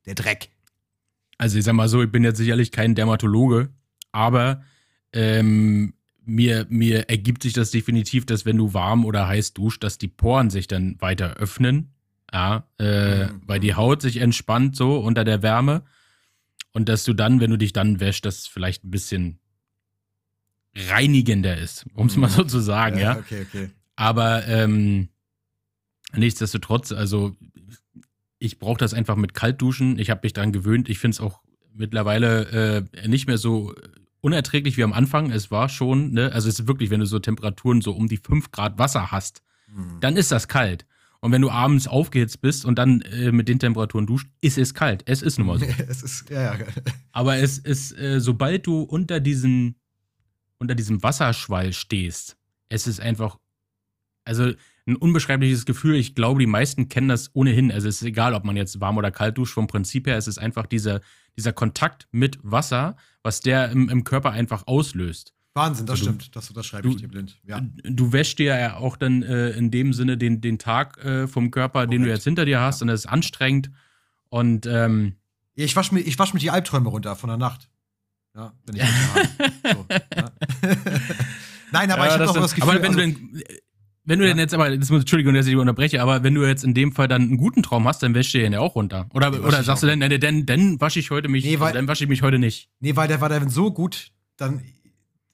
[0.08, 0.50] Der Dreck.
[1.38, 3.70] Also ich sag mal so, ich bin jetzt sicherlich kein Dermatologe,
[4.12, 4.64] aber
[5.14, 5.94] ähm,
[6.26, 10.08] mir, mir ergibt sich das definitiv, dass wenn du warm oder heiß duscht, dass die
[10.08, 11.92] Poren sich dann weiter öffnen.
[12.32, 13.42] Ja, äh, Mhm.
[13.48, 15.82] weil die Haut sich entspannt so unter der Wärme.
[16.74, 19.40] Und dass du dann, wenn du dich dann wäschst, das vielleicht ein bisschen
[20.76, 22.34] reinigender ist, um es mal Mhm.
[22.34, 23.18] so zu sagen, ja.
[23.18, 23.70] Okay, okay.
[23.96, 25.10] Aber ähm,
[26.16, 27.36] nichtsdestotrotz, also
[28.38, 29.98] ich brauche das einfach mit Kaltduschen.
[30.00, 30.88] Ich habe mich daran gewöhnt.
[30.90, 31.42] Ich finde es auch
[31.74, 33.74] mittlerweile äh, nicht mehr so
[34.22, 35.32] unerträglich wie am Anfang.
[35.32, 38.18] Es war schon, ne, also es ist wirklich, wenn du so Temperaturen so um die
[38.18, 39.42] 5 Grad Wasser hast,
[39.74, 40.00] Hm.
[40.00, 40.86] dann ist das kalt.
[41.22, 44.74] Und wenn du abends aufgehitzt bist und dann äh, mit den Temperaturen duscht, ist es
[44.74, 45.04] kalt.
[45.06, 45.66] Es ist nun mal so.
[45.88, 46.66] es ist, ja, ja.
[47.12, 49.76] Aber es ist, äh, sobald du unter diesem,
[50.60, 52.38] unter diesem Wasserschwall stehst,
[52.70, 53.38] es ist einfach,
[54.24, 54.54] also
[54.90, 55.96] ein unbeschreibliches Gefühl.
[55.96, 57.72] Ich glaube, die meisten kennen das ohnehin.
[57.72, 59.54] Also es ist egal, ob man jetzt warm oder kalt duscht.
[59.54, 61.02] Vom Prinzip her, es ist einfach dieser,
[61.38, 65.34] dieser Kontakt mit Wasser, was der im, im Körper einfach auslöst.
[65.54, 66.36] Wahnsinn, das Also du- stimmt.
[66.36, 67.40] Das unterschreibe ich du- dir blind.
[67.46, 67.62] Ja.
[67.84, 71.52] Du wäschst dir ja auch dann äh, in dem Sinne den, den Tag äh, vom
[71.52, 72.84] Körper, den du jetzt hinter dir hast, Ja.
[72.84, 73.70] und das ist anstrengend.
[74.30, 75.16] Und ähm,
[75.56, 77.70] Ich wasche mir, wasch mir die Albträume runter von der Nacht.
[78.36, 78.82] Ja, wenn ich
[79.74, 80.32] so, ja.
[81.72, 82.70] Nein, aber ja, ich habe doch das Gefühl.
[82.72, 83.44] Aber wenn also, du denn,
[84.10, 84.32] wenn du ja.
[84.32, 86.74] denn jetzt, aber das muss, Entschuldigung, dass ich dich unterbreche, aber wenn du jetzt in
[86.74, 89.08] dem Fall dann einen guten Traum hast, dann wäschst du den ja auch runter.
[89.14, 91.74] Oder, nee, oder sagst du dann, dann, dann, dann wasche ich heute mich, nee, weil,
[91.74, 92.70] dann wasche ich mich heute nicht.
[92.80, 94.64] Nee, weil der war dann so gut, dann,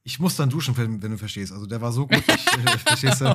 [0.07, 1.51] ich muss dann duschen, wenn, wenn du verstehst.
[1.51, 3.25] Also der war so gut, ich, äh, verstehst du?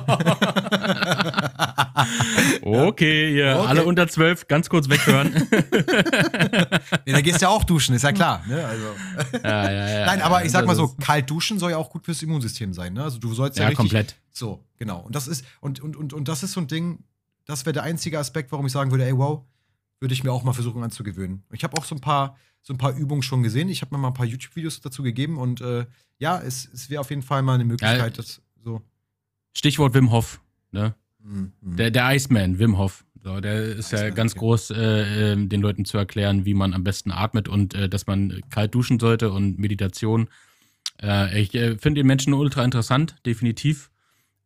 [2.61, 3.67] okay, ihr okay.
[3.67, 5.33] alle unter zwölf, ganz kurz weghören.
[7.05, 8.41] nee, da gehst du ja auch duschen, ist ja klar.
[8.47, 8.65] Ne?
[8.65, 8.85] Also.
[9.43, 12.05] Ja, ja, ja, Nein, aber ich sag mal so, kalt duschen soll ja auch gut
[12.05, 12.93] fürs Immunsystem sein.
[12.93, 13.03] Ne?
[13.03, 14.15] Also du sollst ja, ja richtig, komplett.
[14.31, 15.01] So, genau.
[15.01, 17.03] Und das ist, und, und, und, und das ist so ein Ding,
[17.45, 19.43] das wäre der einzige Aspekt, warum ich sagen würde, ey, wow,
[20.01, 21.43] würde ich mir auch mal versuchen anzugewöhnen.
[21.51, 23.69] Ich habe auch so ein paar, so ein paar Übungen schon gesehen.
[23.69, 25.85] Ich habe mir mal ein paar YouTube-Videos dazu gegeben und äh,
[26.17, 28.81] ja, es, es wäre auf jeden Fall mal eine Möglichkeit, ja, das so.
[29.53, 30.95] Stichwort Wim Hof, ne?
[31.19, 31.51] Mhm.
[31.61, 33.05] Der, der Iceman, Wim Hof.
[33.23, 34.39] So, der ist Iceman, ja ganz okay.
[34.39, 38.07] groß, äh, äh, den Leuten zu erklären, wie man am besten atmet und äh, dass
[38.07, 40.29] man kalt duschen sollte und Meditation.
[40.99, 43.90] Äh, ich finde den Menschen ultra interessant, definitiv.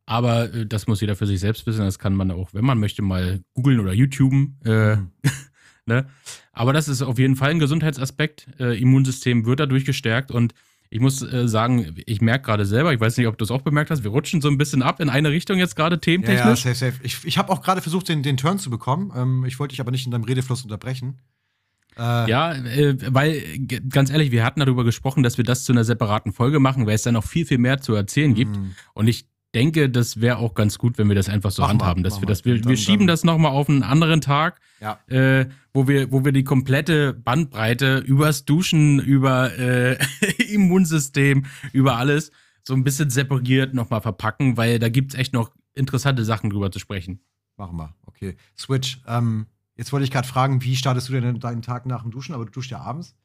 [0.05, 1.81] Aber äh, das muss jeder für sich selbst wissen.
[1.81, 4.59] Das kann man auch, wenn man möchte, mal googeln oder YouTuben.
[4.63, 5.11] Mhm.
[5.85, 6.07] ne?
[6.51, 8.47] Aber das ist auf jeden Fall ein Gesundheitsaspekt.
[8.59, 10.53] Immunsystem wird dadurch gestärkt und
[10.89, 13.61] ich muss äh, sagen, ich merke gerade selber, ich weiß nicht, ob du es auch
[13.61, 16.63] bemerkt hast, wir rutschen so ein bisschen ab in eine Richtung jetzt gerade thementechnisch.
[16.63, 16.99] Ja, ja, safe, safe.
[17.03, 19.11] Ich, ich habe auch gerade versucht, den, den Turn zu bekommen.
[19.15, 21.19] Ähm, ich wollte dich aber nicht in deinem Redefluss unterbrechen.
[21.97, 23.41] Äh, ja, äh, weil,
[23.89, 26.95] ganz ehrlich, wir hatten darüber gesprochen, dass wir das zu einer separaten Folge machen, weil
[26.95, 28.55] es da noch viel, viel mehr zu erzählen gibt.
[28.55, 28.71] Mm.
[28.93, 32.03] Und ich denke, das wäre auch ganz gut, wenn wir das einfach so mach handhaben,
[32.03, 34.99] mal, dass wir das, wir, wir schieben das nochmal auf einen anderen Tag, ja.
[35.07, 39.97] äh, wo wir, wo wir die komplette Bandbreite übers Duschen, über äh,
[40.53, 42.31] Immunsystem, über alles
[42.63, 46.71] so ein bisschen separiert nochmal verpacken, weil da gibt es echt noch interessante Sachen drüber
[46.71, 47.21] zu sprechen.
[47.57, 48.35] Machen wir, okay.
[48.57, 52.11] Switch, ähm, jetzt wollte ich gerade fragen, wie startest du denn deinen Tag nach dem
[52.11, 53.15] Duschen, aber du duschst ja abends.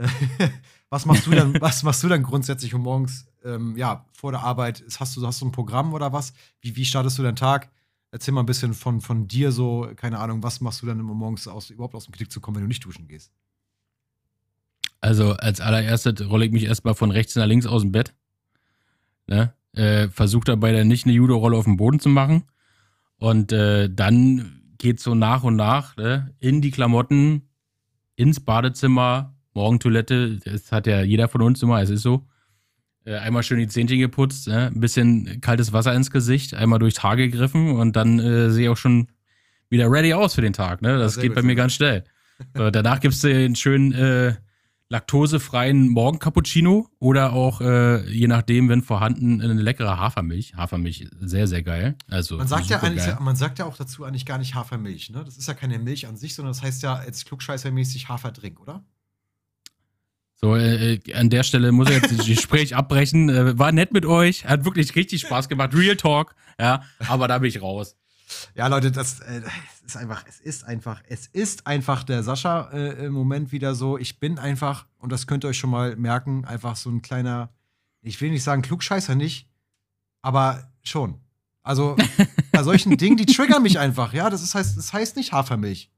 [0.90, 4.42] was machst du dann, was machst du dann grundsätzlich um morgens ähm, ja, vor der
[4.42, 6.32] Arbeit, hast du, hast du ein Programm oder was?
[6.60, 7.70] Wie, wie startest du deinen Tag?
[8.12, 11.14] Erzähl mal ein bisschen von, von dir so, keine Ahnung, was machst du dann immer
[11.14, 13.30] morgens aus, überhaupt aus dem Klick zu kommen, wenn du nicht duschen gehst?
[15.00, 18.14] Also als allererstes rolle ich mich erstmal von rechts nach links aus dem Bett.
[19.26, 19.54] Ne?
[19.72, 22.44] Äh, Versuche dabei dann nicht eine Judo-Rolle auf dem Boden zu machen.
[23.16, 26.34] Und äh, dann geht so nach und nach ne?
[26.38, 27.48] in die Klamotten,
[28.16, 30.38] ins Badezimmer, Morgentoilette.
[30.44, 32.26] Das hat ja jeder von uns immer, es ist so.
[33.04, 34.66] Äh, einmal schön die Zähnchen geputzt, ne?
[34.66, 38.68] ein bisschen kaltes Wasser ins Gesicht, einmal durchs Haar gegriffen und dann äh, sehe ich
[38.68, 39.08] auch schon
[39.70, 40.82] wieder ready aus für den Tag.
[40.82, 40.98] Ne?
[40.98, 42.04] Das geht bei mir ganz schnell.
[42.56, 44.34] So, danach gibt es den schönen äh,
[44.88, 50.54] laktosefreien Morgen-Cappuccino oder auch, äh, je nachdem, wenn vorhanden, eine leckere Hafermilch.
[50.56, 51.96] Hafermilch, sehr, sehr geil.
[52.08, 53.18] Also, man sagt ja eigentlich, geil.
[53.20, 55.10] man sagt ja auch dazu eigentlich gar nicht Hafermilch.
[55.10, 55.22] Ne?
[55.22, 58.82] Das ist ja keine Milch an sich, sondern das heißt ja jetzt klugscheißermäßig Haferdrink, oder?
[60.42, 63.28] So, äh, äh, an der Stelle muss ich jetzt das Gespräch abbrechen.
[63.28, 65.74] Äh, war nett mit euch, hat wirklich richtig Spaß gemacht.
[65.74, 67.96] Real Talk, ja, aber da bin ich raus.
[68.54, 69.42] Ja, Leute, das äh,
[69.84, 73.98] ist einfach, es ist einfach, es ist einfach der Sascha äh, im Moment wieder so.
[73.98, 77.50] Ich bin einfach, und das könnt ihr euch schon mal merken, einfach so ein kleiner,
[78.00, 79.46] ich will nicht sagen Klugscheißer nicht,
[80.22, 81.20] aber schon.
[81.62, 81.96] Also
[82.52, 84.30] bei solchen Dingen, die triggern mich einfach, ja.
[84.30, 85.90] Das ist, heißt, das heißt nicht Hafermilch.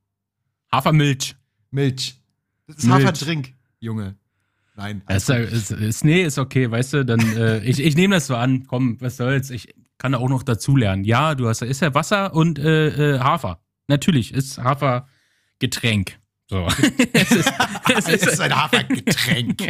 [0.72, 1.36] Hafermilch.
[1.70, 2.20] Milch.
[2.66, 3.04] Das ist Milch.
[3.04, 4.16] Haferdrink, Junge.
[4.74, 5.02] Nein.
[5.08, 8.36] Ist, ist, ist, nee, ist okay, weißt du, dann, äh, ich, ich nehme das so
[8.36, 11.04] an, komm, was soll's, ich kann da auch noch dazulernen.
[11.04, 13.60] Ja, du hast, ist ja Wasser und äh, äh, Hafer.
[13.86, 15.06] Natürlich, ist Hafer
[15.58, 16.18] Getränk.
[16.48, 16.66] So.
[17.12, 17.52] es ist,
[17.96, 19.62] es ist, ein Hafergetränk.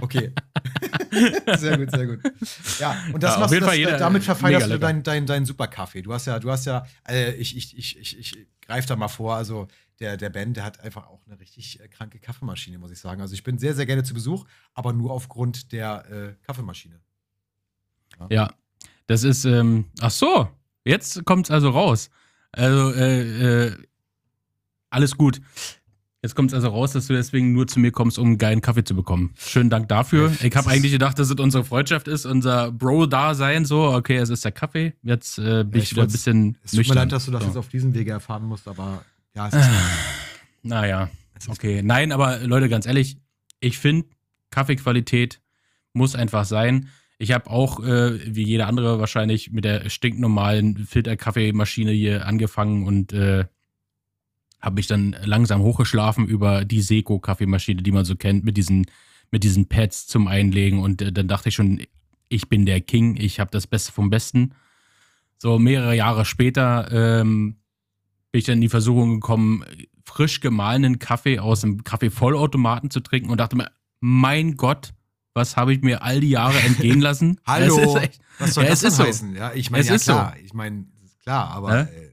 [0.00, 0.32] Okay.
[1.56, 2.20] sehr gut, sehr gut.
[2.80, 6.02] Ja, und das ja, machst du, das, jeder, damit verfeierst du deinen dein, dein Superkaffee.
[6.02, 9.08] Du hast ja, du hast ja, äh, ich, ich, ich, ich, ich greife da mal
[9.08, 9.68] vor, also
[10.00, 13.20] der, der Ben, der hat einfach auch eine richtig äh, kranke Kaffeemaschine, muss ich sagen.
[13.20, 17.00] Also ich bin sehr, sehr gerne zu Besuch, aber nur aufgrund der äh, Kaffeemaschine.
[18.20, 18.26] Ja.
[18.30, 18.54] ja,
[19.06, 20.48] das ist, ähm, ach so,
[20.84, 22.10] jetzt kommt es also raus.
[22.52, 23.76] Also, äh, äh,
[24.90, 25.40] alles gut.
[26.22, 28.60] Jetzt kommt es also raus, dass du deswegen nur zu mir kommst, um einen geilen
[28.60, 29.32] Kaffee zu bekommen.
[29.36, 30.32] Schönen Dank dafür.
[30.42, 33.64] Ich habe eigentlich gedacht, dass es unsere Freundschaft ist, unser Bro-Dasein.
[33.64, 34.94] So, okay, es ist der Kaffee.
[35.02, 36.58] Jetzt äh, bin ja, ich, wieder ein bisschen.
[36.64, 37.48] Es tut mir leid, dass du das so.
[37.48, 39.04] jetzt auf diesem Wege erfahren musst, aber
[39.36, 39.70] ja, es ist.
[40.62, 41.10] naja,
[41.48, 41.82] okay.
[41.82, 43.18] Nein, aber Leute, ganz ehrlich,
[43.60, 44.08] ich finde,
[44.50, 45.40] Kaffeequalität
[45.92, 46.88] muss einfach sein.
[47.18, 53.12] Ich habe auch, äh, wie jeder andere wahrscheinlich, mit der stinknormalen Filterkaffeemaschine hier angefangen und
[53.12, 53.44] äh,
[54.60, 58.86] habe mich dann langsam hochgeschlafen über die Seco-Kaffeemaschine, die man so kennt, mit diesen,
[59.30, 60.80] mit diesen Pads zum Einlegen.
[60.80, 61.82] Und äh, dann dachte ich schon,
[62.28, 64.54] ich bin der King, ich habe das Beste vom Besten.
[65.38, 67.56] So mehrere Jahre später ähm,
[68.36, 69.64] bin ich dann in die Versuchung gekommen,
[70.04, 73.70] frisch gemahlenen Kaffee aus dem Kaffeevollautomaten zu trinken und dachte mir,
[74.00, 74.92] mein Gott,
[75.32, 77.40] was habe ich mir all die Jahre entgehen lassen?
[77.46, 79.08] Hallo, echt, was soll ja, das es ist denn so.
[79.08, 79.36] heißen?
[79.36, 80.12] Ja, ich meine, Es ja ist so.
[80.12, 80.84] klar, ich meine,
[81.22, 81.80] klar, aber Ja?
[81.84, 82.12] äh,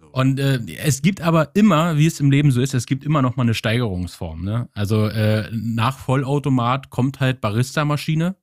[0.00, 0.08] so.
[0.08, 3.22] Und äh, es gibt aber immer, wie es im Leben so ist, es gibt immer
[3.22, 4.42] noch mal eine Steigerungsform.
[4.44, 4.68] Ne?
[4.72, 8.34] Also äh, nach Vollautomat kommt halt Barista-Maschine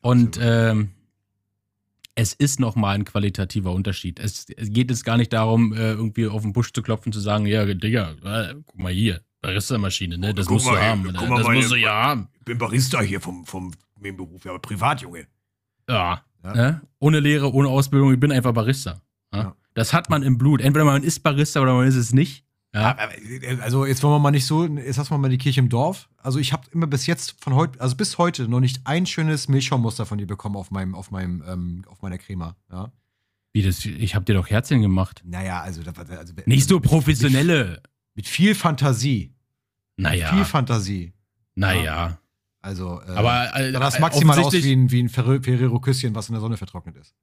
[0.00, 0.88] und ähm,
[2.14, 4.20] es ist noch mal ein qualitativer Unterschied.
[4.20, 7.20] Es, es geht jetzt gar nicht darum, äh, irgendwie auf den Busch zu klopfen, zu
[7.20, 10.32] sagen, ja, Digga, äh, guck mal hier, Barista-Maschine, ne?
[10.34, 11.02] Das Guck musst du mal, haben.
[11.04, 11.28] guck ne?
[11.28, 12.28] mal, Das meine- musst du ja haben.
[12.38, 15.26] Ich bin Barista hier vom, vom Beruf, ja, aber Privatjunge.
[15.88, 16.22] Ja.
[16.44, 16.54] Ja.
[16.54, 16.82] Ne?
[16.98, 19.00] Ohne Lehre, ohne Ausbildung, ich bin einfach Barista.
[19.32, 19.40] Ja?
[19.40, 19.56] Ja.
[19.74, 20.60] Das hat man im Blut.
[20.60, 22.44] Entweder man ist Barista oder man ist es nicht.
[22.74, 22.96] Ja.
[23.62, 26.08] Also jetzt wollen wir mal nicht so, jetzt lassen wir mal die Kirche im Dorf.
[26.18, 29.46] Also ich habe immer bis jetzt von heute, also bis heute noch nicht ein schönes
[29.48, 32.56] Milchschaummuster von dir bekommen auf meinem, auf meinem, ähm, auf meiner Crema.
[32.72, 32.90] Ja.
[33.52, 35.22] Wie das, ich habe dir doch Herzchen gemacht.
[35.24, 37.64] Naja, also, also Nicht so professionelle.
[38.14, 39.32] Mit, mit viel Fantasie.
[39.96, 41.12] Mit viel Naja, Fantasie.
[41.54, 42.18] naja.
[42.60, 46.32] Also, äh, Aber äh, das maximal aus wie ein, wie ein Ferre- Ferrero-Küsschen, was in
[46.32, 47.14] der Sonne vertrocknet ist.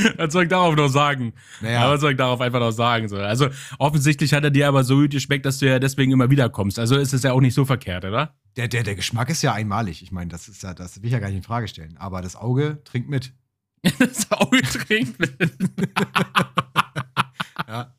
[0.16, 1.32] Was soll ich darauf noch sagen?
[1.60, 1.66] Ja.
[1.68, 3.08] Naja, Was soll ich darauf einfach noch sagen?
[3.08, 3.16] So.
[3.16, 6.48] Also offensichtlich hat er dir aber so gut geschmeckt, dass du ja deswegen immer wieder
[6.48, 6.78] kommst.
[6.78, 8.34] Also ist es ja auch nicht so verkehrt, oder?
[8.56, 10.02] der, der, der Geschmack ist ja einmalig.
[10.02, 11.96] Ich meine, das ist ja, das will ich ja gar nicht in Frage stellen.
[11.98, 13.32] Aber das Auge trinkt mit.
[13.98, 15.16] das Auge trinkt.
[17.68, 17.94] Ja.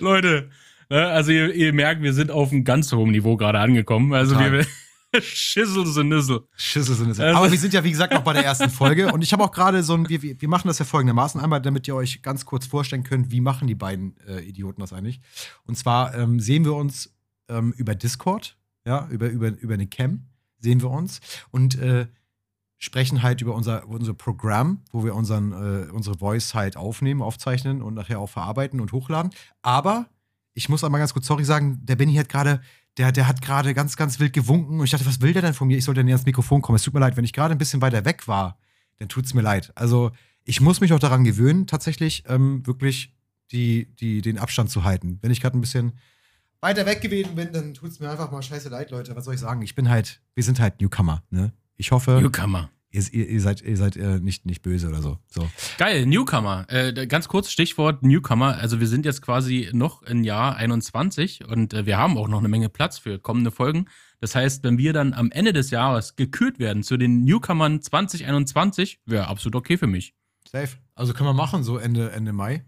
[0.00, 0.50] Leute,
[0.88, 4.12] ne, also ihr, ihr merkt, wir sind auf einem ganz hohen Niveau gerade angekommen.
[4.12, 4.52] Also Total.
[4.52, 4.66] wir
[5.20, 6.46] schissel so nissel.
[6.56, 7.20] Schüsse sind es.
[7.20, 9.12] Also- Aber wir sind ja, wie gesagt, noch bei der ersten Folge.
[9.12, 11.40] Und ich habe auch gerade so ein, wir, wir wir machen das ja folgendermaßen.
[11.40, 14.92] Einmal, damit ihr euch ganz kurz vorstellen könnt, wie machen die beiden äh, Idioten das
[14.92, 15.20] eigentlich.
[15.64, 17.14] Und zwar ähm, sehen wir uns
[17.48, 20.24] ähm, über Discord, ja, über, über, über eine Cam
[20.60, 22.08] sehen wir uns und äh,
[22.78, 27.82] sprechen halt über unser, unser Programm, wo wir unseren, äh, unsere Voice halt aufnehmen, aufzeichnen
[27.82, 29.32] und nachher auch verarbeiten und hochladen.
[29.62, 30.06] Aber
[30.54, 32.60] ich muss einmal ganz kurz sorry sagen, der Benny hat gerade,
[32.98, 35.54] der, der hat gerade ganz, ganz wild gewunken und ich dachte, was will der denn
[35.54, 35.78] von mir?
[35.78, 36.76] Ich sollte näher ans Mikrofon kommen.
[36.76, 38.58] Es tut mir leid, wenn ich gerade ein bisschen weiter weg war,
[38.98, 39.72] dann tut es mir leid.
[39.76, 40.10] Also
[40.44, 43.14] ich muss mich auch daran gewöhnen, tatsächlich ähm, wirklich
[43.52, 45.18] die, die, den Abstand zu halten.
[45.22, 45.92] Wenn ich gerade ein bisschen
[46.60, 49.14] weiter weg gewesen bin, dann tut es mir einfach mal scheiße leid, Leute.
[49.14, 49.62] Was soll ich sagen?
[49.62, 51.52] Ich bin halt, wir sind halt Newcomer, ne?
[51.76, 52.70] Ich hoffe, Newcomer.
[52.98, 55.18] Ihr, ihr, ihr seid, ihr seid äh, nicht, nicht böse oder so.
[55.28, 55.48] so.
[55.78, 56.66] Geil, Newcomer.
[56.68, 58.56] Äh, ganz kurz Stichwort Newcomer.
[58.58, 62.38] Also wir sind jetzt quasi noch im Jahr 21 und äh, wir haben auch noch
[62.38, 63.86] eine Menge Platz für kommende Folgen.
[64.20, 69.00] Das heißt, wenn wir dann am Ende des Jahres gekürt werden zu den Newcomern 2021,
[69.06, 70.14] wäre absolut okay für mich.
[70.50, 70.76] Safe.
[70.94, 72.64] Also können wir machen, so Ende, Ende Mai.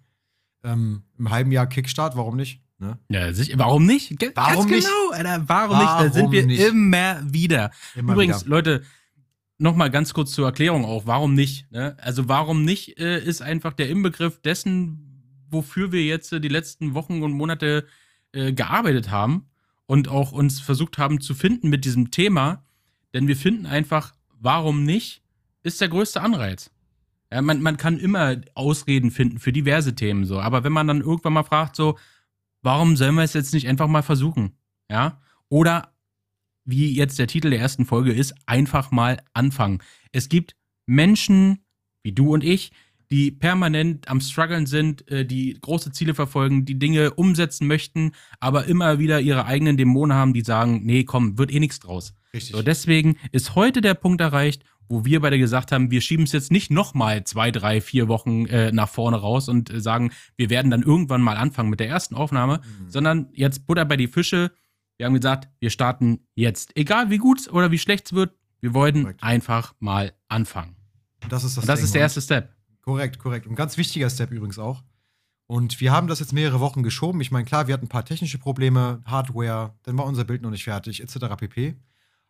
[0.62, 2.62] Ähm, Im halben Jahr Kickstart, warum nicht?
[2.80, 2.98] Ne?
[3.08, 3.58] Ja, sicher.
[3.58, 4.16] Warum nicht?
[4.34, 4.88] Warum Ganz nicht?
[4.88, 5.48] genau, Alter.
[5.48, 5.90] Warum, nicht?
[5.90, 6.60] Da sind Warum wir nicht?
[6.60, 7.72] immer wieder.
[7.94, 8.50] Immer Übrigens, wieder.
[8.50, 8.82] Leute,
[9.60, 11.06] noch mal ganz kurz zur Erklärung auch.
[11.06, 11.70] Warum nicht?
[11.70, 11.96] Ne?
[12.00, 16.94] Also warum nicht äh, ist einfach der Inbegriff dessen, wofür wir jetzt äh, die letzten
[16.94, 17.86] Wochen und Monate
[18.32, 19.50] äh, gearbeitet haben
[19.86, 22.64] und auch uns versucht haben zu finden mit diesem Thema.
[23.12, 25.22] Denn wir finden einfach, warum nicht,
[25.62, 26.70] ist der größte Anreiz.
[27.30, 30.40] Ja, man, man kann immer Ausreden finden für diverse Themen so.
[30.40, 31.98] Aber wenn man dann irgendwann mal fragt, so,
[32.62, 34.52] warum sollen wir es jetzt nicht einfach mal versuchen?
[34.90, 35.20] Ja?
[35.48, 35.92] Oder
[36.70, 39.78] wie jetzt der Titel der ersten Folge ist, einfach mal anfangen.
[40.12, 40.54] Es gibt
[40.86, 41.60] Menschen
[42.02, 42.72] wie du und ich,
[43.10, 48.66] die permanent am struggeln sind, äh, die große Ziele verfolgen, die Dinge umsetzen möchten, aber
[48.66, 52.14] immer wieder ihre eigenen Dämonen haben, die sagen, nee, komm, wird eh nichts draus.
[52.32, 52.54] Richtig.
[52.54, 56.32] So, deswegen ist heute der Punkt erreicht, wo wir beide gesagt haben, wir schieben es
[56.32, 60.48] jetzt nicht nochmal zwei, drei, vier Wochen äh, nach vorne raus und äh, sagen, wir
[60.50, 62.90] werden dann irgendwann mal anfangen mit der ersten Aufnahme, Mhm.
[62.90, 64.52] sondern jetzt Butter bei die Fische.
[65.00, 66.76] Wir haben gesagt, wir starten jetzt.
[66.76, 69.22] Egal wie gut oder wie schlecht es wird, wir wollten Korrekt.
[69.22, 70.76] einfach mal anfangen.
[71.30, 72.54] das ist das, Und das Ding, ist der und- erste Step.
[72.82, 73.46] Korrekt, korrekt.
[73.46, 74.84] Und ganz wichtiger Step übrigens auch.
[75.46, 77.22] Und wir haben das jetzt mehrere Wochen geschoben.
[77.22, 80.50] Ich meine, klar, wir hatten ein paar technische Probleme, Hardware, dann war unser Bild noch
[80.50, 81.34] nicht fertig, etc.
[81.34, 81.76] pp.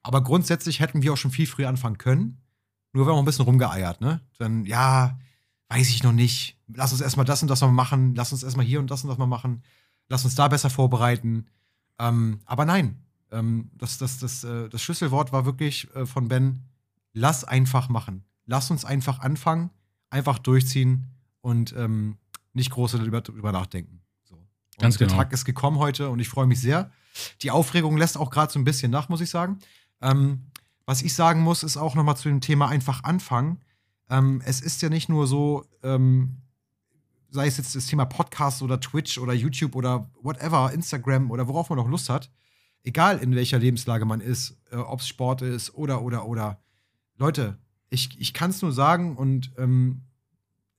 [0.05, 2.41] Aber grundsätzlich hätten wir auch schon viel früher anfangen können.
[2.93, 4.21] Nur wir haben auch ein bisschen rumgeeiert, ne?
[4.39, 5.19] Dann, ja,
[5.71, 6.57] weiß ich noch nicht.
[6.73, 8.15] Lass uns erstmal das und das mal machen.
[8.15, 9.65] Lass uns erstmal hier und das und das mal machen.
[10.09, 11.47] Lass uns da besser vorbereiten.
[12.01, 16.65] Ähm, aber nein, ähm, das, das, das, äh, das Schlüsselwort war wirklich äh, von Ben:
[17.13, 18.25] Lass einfach machen.
[18.47, 19.71] Lass uns einfach anfangen
[20.11, 21.07] einfach durchziehen
[21.41, 22.19] und ähm,
[22.53, 24.03] nicht groß darüber, darüber nachdenken.
[24.25, 24.37] So.
[24.79, 25.19] Ganz der genau.
[25.19, 26.91] Tag ist gekommen heute und ich freue mich sehr.
[27.43, 29.59] Die Aufregung lässt auch gerade so ein bisschen nach, muss ich sagen.
[30.01, 30.47] Ähm,
[30.85, 33.61] was ich sagen muss, ist auch nochmal zu dem Thema einfach anfangen.
[34.09, 36.39] Ähm, es ist ja nicht nur so, ähm,
[37.31, 41.71] sei es jetzt das Thema Podcast oder Twitch oder YouTube oder whatever, Instagram oder worauf
[41.71, 42.31] man noch Lust hat,
[42.83, 46.61] egal in welcher Lebenslage man ist, äh, ob es Sport ist oder, oder, oder.
[47.16, 47.59] Leute,
[47.90, 50.03] ich, ich kann es nur sagen und ähm,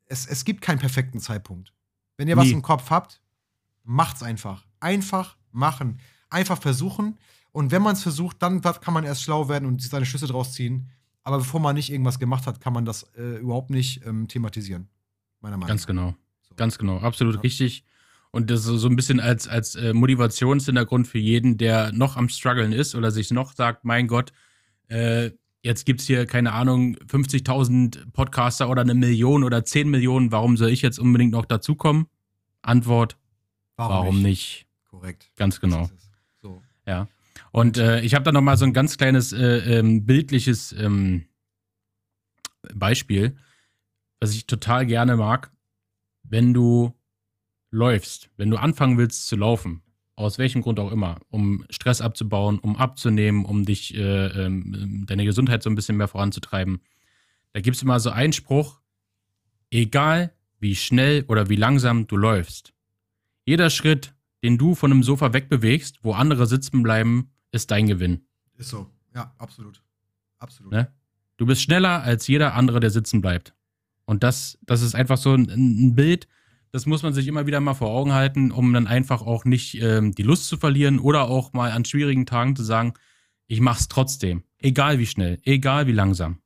[0.06, 1.74] es, es gibt keinen perfekten Zeitpunkt.
[2.18, 3.22] Wenn ihr was im Kopf habt,
[3.84, 4.66] macht's einfach.
[4.80, 6.00] Einfach machen.
[6.30, 7.18] Einfach versuchen.
[7.52, 10.54] Und wenn man es versucht, dann kann man erst schlau werden und seine Schlüsse draus
[10.54, 10.90] ziehen.
[11.24, 14.88] Aber bevor man nicht irgendwas gemacht hat, kann man das äh, überhaupt nicht ähm, thematisieren.
[15.42, 15.88] Meiner Meinung Ganz nach.
[15.88, 16.16] genau.
[16.62, 17.42] Ganz genau, absolut Ja.
[17.42, 17.84] richtig.
[18.30, 22.30] Und das ist so ein bisschen als, als äh, Motivationshintergrund für jeden, der noch am
[22.30, 24.32] struggeln ist oder sich noch sagt, mein Gott,
[24.88, 25.32] äh,
[25.64, 30.70] jetzt gibt's hier, keine Ahnung, 50.000 Podcaster oder eine Million oder 10 Millionen, warum soll
[30.70, 32.06] ich jetzt unbedingt noch dazukommen?
[32.62, 33.18] Antwort,
[33.76, 34.68] warum, nicht?
[34.88, 35.32] Korrekt.
[35.38, 35.86] Ganz genau.
[35.86, 36.12] Es.
[36.44, 36.62] So.
[36.86, 37.08] Ja.
[37.52, 41.26] Und äh, ich habe da noch mal so ein ganz kleines äh, ähm, bildliches ähm,
[42.76, 43.36] Beispiel,
[44.20, 45.52] was ich total gerne mag.
[46.32, 46.94] Wenn du
[47.72, 49.82] läufst, wenn du anfangen willst zu laufen,
[50.16, 55.26] aus welchem Grund auch immer, um Stress abzubauen, um abzunehmen, um dich, äh, ähm, deine
[55.26, 56.80] Gesundheit so ein bisschen mehr voranzutreiben,
[57.52, 58.80] da gibt es immer so einen Spruch,
[59.72, 62.74] egal wie schnell oder wie langsam du läufst,
[63.44, 68.26] jeder Schritt, den du von einem Sofa wegbewegst, wo andere sitzen bleiben, ist dein Gewinn.
[68.58, 68.90] Ist so.
[69.14, 69.84] Ja, absolut.
[70.40, 70.72] Absolut.
[70.72, 70.94] Ne?
[71.36, 73.54] Du bist schneller als jeder andere, der sitzen bleibt.
[74.12, 76.28] Und das, das ist einfach so ein, ein Bild,
[76.74, 79.82] das muss man sich immer wieder mal vor Augen halten, um dann einfach auch nicht
[79.82, 82.94] ähm, die Lust zu verlieren oder auch mal an schwierigen Tagen zu sagen,
[83.48, 84.44] ich mach's trotzdem.
[84.58, 86.40] Egal wie schnell, egal wie langsam.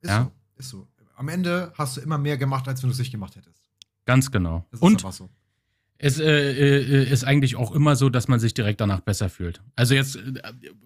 [0.00, 0.22] Ist Ja.
[0.22, 0.32] so.
[0.56, 0.88] Ist so.
[1.16, 3.62] Am Ende hast du immer mehr gemacht, als wenn du es nicht gemacht hättest.
[4.06, 4.64] Ganz genau.
[4.70, 5.28] Das Und so.
[5.98, 9.60] es äh, äh, ist eigentlich auch immer so, dass man sich direkt danach besser fühlt.
[9.74, 10.22] Also jetzt äh,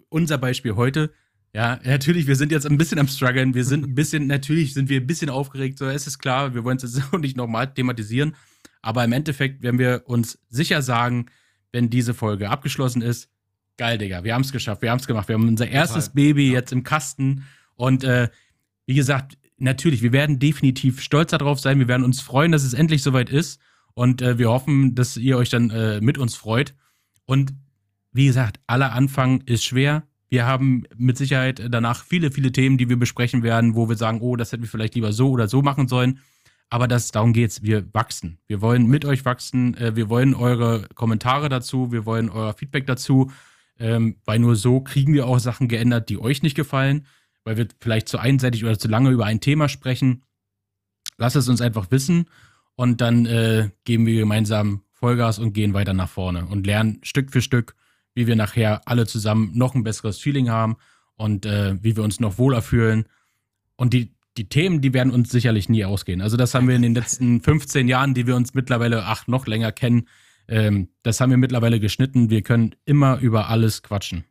[0.09, 1.13] unser Beispiel heute.
[1.53, 3.55] Ja, natürlich, wir sind jetzt ein bisschen am struggeln.
[3.55, 5.79] Wir sind ein bisschen, natürlich sind wir ein bisschen aufgeregt.
[5.79, 8.37] So, es ist klar, wir wollen es jetzt auch nicht nochmal thematisieren.
[8.83, 11.27] Aber im Endeffekt werden wir uns sicher sagen,
[11.73, 13.29] wenn diese Folge abgeschlossen ist,
[13.77, 15.29] geil, Digga, wir haben es geschafft, wir haben es gemacht.
[15.29, 16.55] Wir haben unser erstes Baby Ja.
[16.55, 17.45] jetzt im Kasten.
[17.75, 18.29] Und äh,
[18.87, 21.79] wie gesagt, natürlich, wir werden definitiv stolz darauf sein.
[21.79, 23.61] Wir werden uns freuen, dass es endlich soweit ist.
[23.95, 26.75] Und äh, wir hoffen, dass ihr euch dann äh, mit uns freut.
[27.25, 27.53] Und
[28.13, 30.07] wie gesagt, aller Anfang ist schwer.
[30.31, 34.21] Wir haben mit Sicherheit danach viele, viele Themen, die wir besprechen werden, wo wir sagen,
[34.21, 36.21] oh, das hätten wir vielleicht lieber so oder so machen sollen.
[36.71, 37.63] Aber das, darum geht's.
[37.63, 38.39] Wir wachsen.
[38.47, 39.77] Wir wollen mit euch wachsen.
[39.77, 41.91] Äh, wir wollen eure Kommentare dazu.
[41.91, 43.33] Wir wollen euer Feedback dazu.
[43.79, 47.07] Ähm, weil nur so kriegen wir auch Sachen geändert, die euch nicht gefallen.
[47.43, 50.23] Weil wir vielleicht zu einseitig oder zu lange über ein Thema sprechen.
[51.19, 52.27] Lasst es uns einfach wissen.
[52.77, 57.33] Und dann äh, geben wir gemeinsam Vollgas und gehen weiter nach vorne und lernen Stück
[57.33, 57.75] für Stück,
[58.15, 60.77] wie wir nachher alle zusammen noch ein besseres Feeling haben
[61.17, 63.07] und äh, wie wir uns noch wohler fühlen.
[63.77, 66.21] Und die, die Themen, die werden uns sicherlich nie ausgehen.
[66.21, 69.47] Also das haben wir in den letzten 15 Jahren, die wir uns mittlerweile, ach, noch
[69.47, 70.09] länger kennen,
[70.49, 72.29] ähm, das haben wir mittlerweile geschnitten.
[72.29, 74.25] Wir können immer über alles quatschen.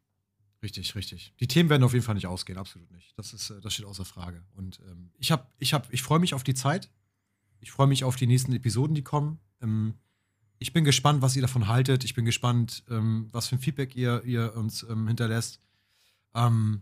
[0.62, 1.34] Richtig, richtig.
[1.40, 3.18] Die Themen werden auf jeden Fall nicht ausgehen, absolut nicht.
[3.18, 4.44] Das ist, äh, das steht außer Frage.
[4.54, 6.92] Und ähm, ich habe, ich habe, ich freue mich auf die Zeit.
[7.62, 9.40] Ich freue mich auf die nächsten Episoden, die kommen.
[9.62, 9.94] Ähm,
[10.60, 12.04] ich bin gespannt, was ihr davon haltet.
[12.04, 15.60] Ich bin gespannt, ähm, was für ein Feedback ihr, ihr uns ähm, hinterlässt.
[16.36, 16.82] Ähm,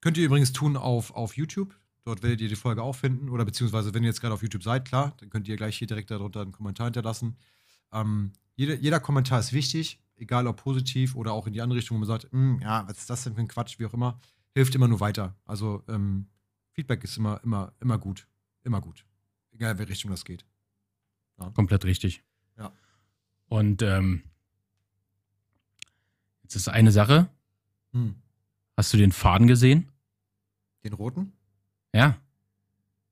[0.00, 1.74] könnt ihr übrigens tun auf, auf YouTube.
[2.04, 3.28] Dort werdet ihr die Folge auch finden.
[3.28, 5.86] Oder beziehungsweise, wenn ihr jetzt gerade auf YouTube seid, klar, dann könnt ihr gleich hier
[5.86, 7.36] direkt darunter einen Kommentar hinterlassen.
[7.92, 11.96] Ähm, jeder, jeder Kommentar ist wichtig, egal ob positiv oder auch in die andere Richtung,
[11.96, 14.20] wo man sagt, "Hm, ja, was ist das denn für ein Quatsch, wie auch immer,
[14.54, 15.34] hilft immer nur weiter.
[15.44, 16.28] Also ähm,
[16.72, 18.26] Feedback ist immer, immer, immer gut.
[18.62, 19.04] Immer gut.
[19.50, 20.44] Egal, in welche Richtung das geht.
[21.54, 22.22] Komplett richtig.
[22.56, 22.72] Ja.
[23.52, 24.22] Und ähm,
[26.42, 27.28] jetzt ist eine Sache.
[27.92, 28.14] Hm.
[28.78, 29.90] Hast du den Faden gesehen?
[30.82, 31.34] Den roten?
[31.92, 32.16] Ja.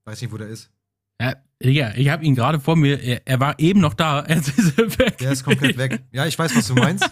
[0.06, 0.70] Weiß nicht, wo der ist.
[1.20, 3.02] Ja, Digga, ich habe ihn gerade vor mir.
[3.02, 4.24] Er, er war eben noch da.
[4.28, 5.18] Jetzt ist er weg.
[5.18, 6.04] Der ist komplett weg.
[6.10, 7.04] Ja, ich weiß, was du meinst.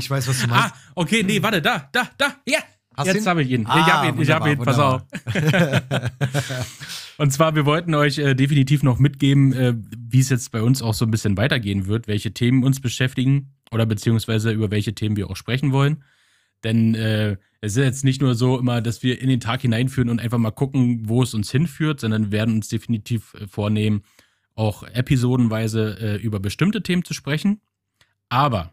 [0.00, 0.74] Ich weiß, was du meinst.
[0.74, 2.58] Ah, okay, nee, warte, da, da, da, ja.
[2.96, 3.64] Hast Jetzt habe ich ihn.
[3.64, 5.02] Ah, ich habe ihn, ich habe ihn, pass auf.
[7.18, 10.82] Und zwar, wir wollten euch äh, definitiv noch mitgeben, äh, wie es jetzt bei uns
[10.82, 15.16] auch so ein bisschen weitergehen wird, welche Themen uns beschäftigen oder beziehungsweise über welche Themen
[15.16, 16.04] wir auch sprechen wollen.
[16.62, 20.10] Denn äh, es ist jetzt nicht nur so immer, dass wir in den Tag hineinführen
[20.10, 24.02] und einfach mal gucken, wo es uns hinführt, sondern wir werden uns definitiv äh, vornehmen,
[24.54, 27.60] auch episodenweise äh, über bestimmte Themen zu sprechen.
[28.28, 28.72] Aber,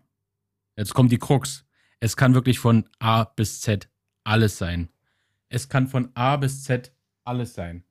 [0.76, 1.66] jetzt kommt die Krux.
[2.00, 3.90] Es kann wirklich von A bis Z
[4.24, 4.90] alles sein.
[5.50, 7.84] Es kann von A bis Z alles sein.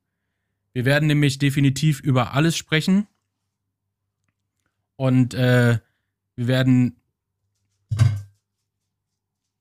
[0.73, 3.07] Wir werden nämlich definitiv über alles sprechen.
[4.97, 5.79] Und äh,
[6.37, 6.97] wir werden.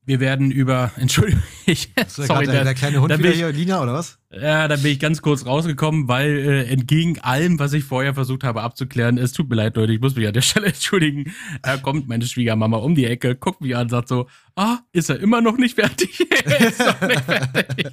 [0.04, 0.92] Wir werden über.
[0.98, 4.18] Entschuldigung, ich, da sorry, der, der kleine Hund wieder bin ich- hier, Lina, oder was?
[4.32, 8.44] ja, da bin ich ganz kurz rausgekommen, weil äh, entgegen allem, was ich vorher versucht
[8.44, 11.32] habe abzuklären, es tut mir leid, Leute, ich muss mich an der Stelle entschuldigen.
[11.62, 15.20] Da kommt meine Schwiegermama um die Ecke, guckt mich an, sagt so, ah, ist er
[15.20, 16.20] immer noch nicht fertig?
[16.46, 17.88] Er ist noch nicht fertig.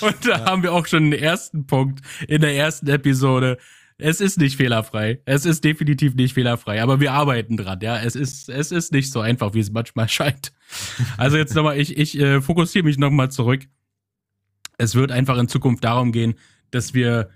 [0.00, 3.58] Und da haben wir auch schon den ersten Punkt in der ersten Episode.
[4.00, 5.20] Es ist nicht fehlerfrei.
[5.24, 7.80] Es ist definitiv nicht fehlerfrei, aber wir arbeiten dran.
[7.82, 10.52] Ja, es ist, es ist nicht so einfach, wie es manchmal scheint.
[11.16, 13.66] Also jetzt nochmal, ich, ich äh, fokussiere mich nochmal zurück.
[14.78, 16.34] Es wird einfach in Zukunft darum gehen,
[16.70, 17.28] dass wir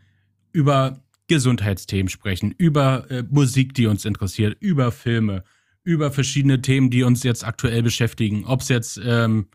[0.52, 5.44] über Gesundheitsthemen sprechen, über äh, Musik, die uns interessiert, über Filme,
[5.82, 8.44] über verschiedene Themen, die uns jetzt aktuell beschäftigen.
[8.44, 9.48] Ob es jetzt, ähm,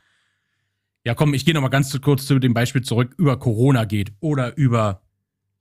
[1.04, 4.56] ja komm, ich gehe nochmal ganz kurz zu dem Beispiel zurück, über Corona geht oder
[4.58, 5.02] über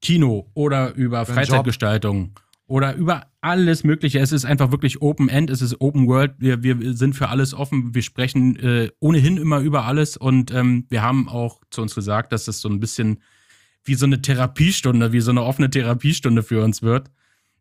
[0.01, 4.21] Kino oder über Freizeitgestaltung oder über alles Mögliche.
[4.21, 6.35] Es ist einfach wirklich Open End, es ist Open World.
[6.39, 7.95] Wir, wir sind für alles offen.
[7.95, 12.33] Wir sprechen äh, ohnehin immer über alles und ähm, wir haben auch zu uns gesagt,
[12.33, 13.23] dass das so ein bisschen
[13.85, 17.11] wie so eine Therapiestunde, wie so eine offene Therapiestunde für uns wird.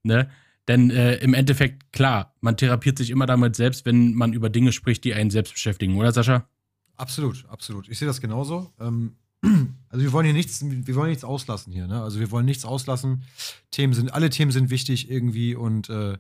[0.04, 0.30] Ne?
[0.68, 4.74] Denn äh, im Endeffekt, klar, man therapiert sich immer damit selbst, wenn man über Dinge
[4.74, 6.50] spricht, die einen selbst beschäftigen, oder Sascha?
[6.98, 7.88] Absolut, absolut.
[7.88, 8.74] Ich sehe das genauso.
[8.80, 12.02] Ähm, also wir wollen hier nichts, wir wollen nichts auslassen hier, ne?
[12.02, 13.24] Also wir wollen nichts auslassen.
[13.72, 16.18] Themen sind, alle Themen sind wichtig irgendwie und äh,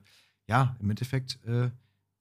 [0.47, 1.69] ja, im Endeffekt äh,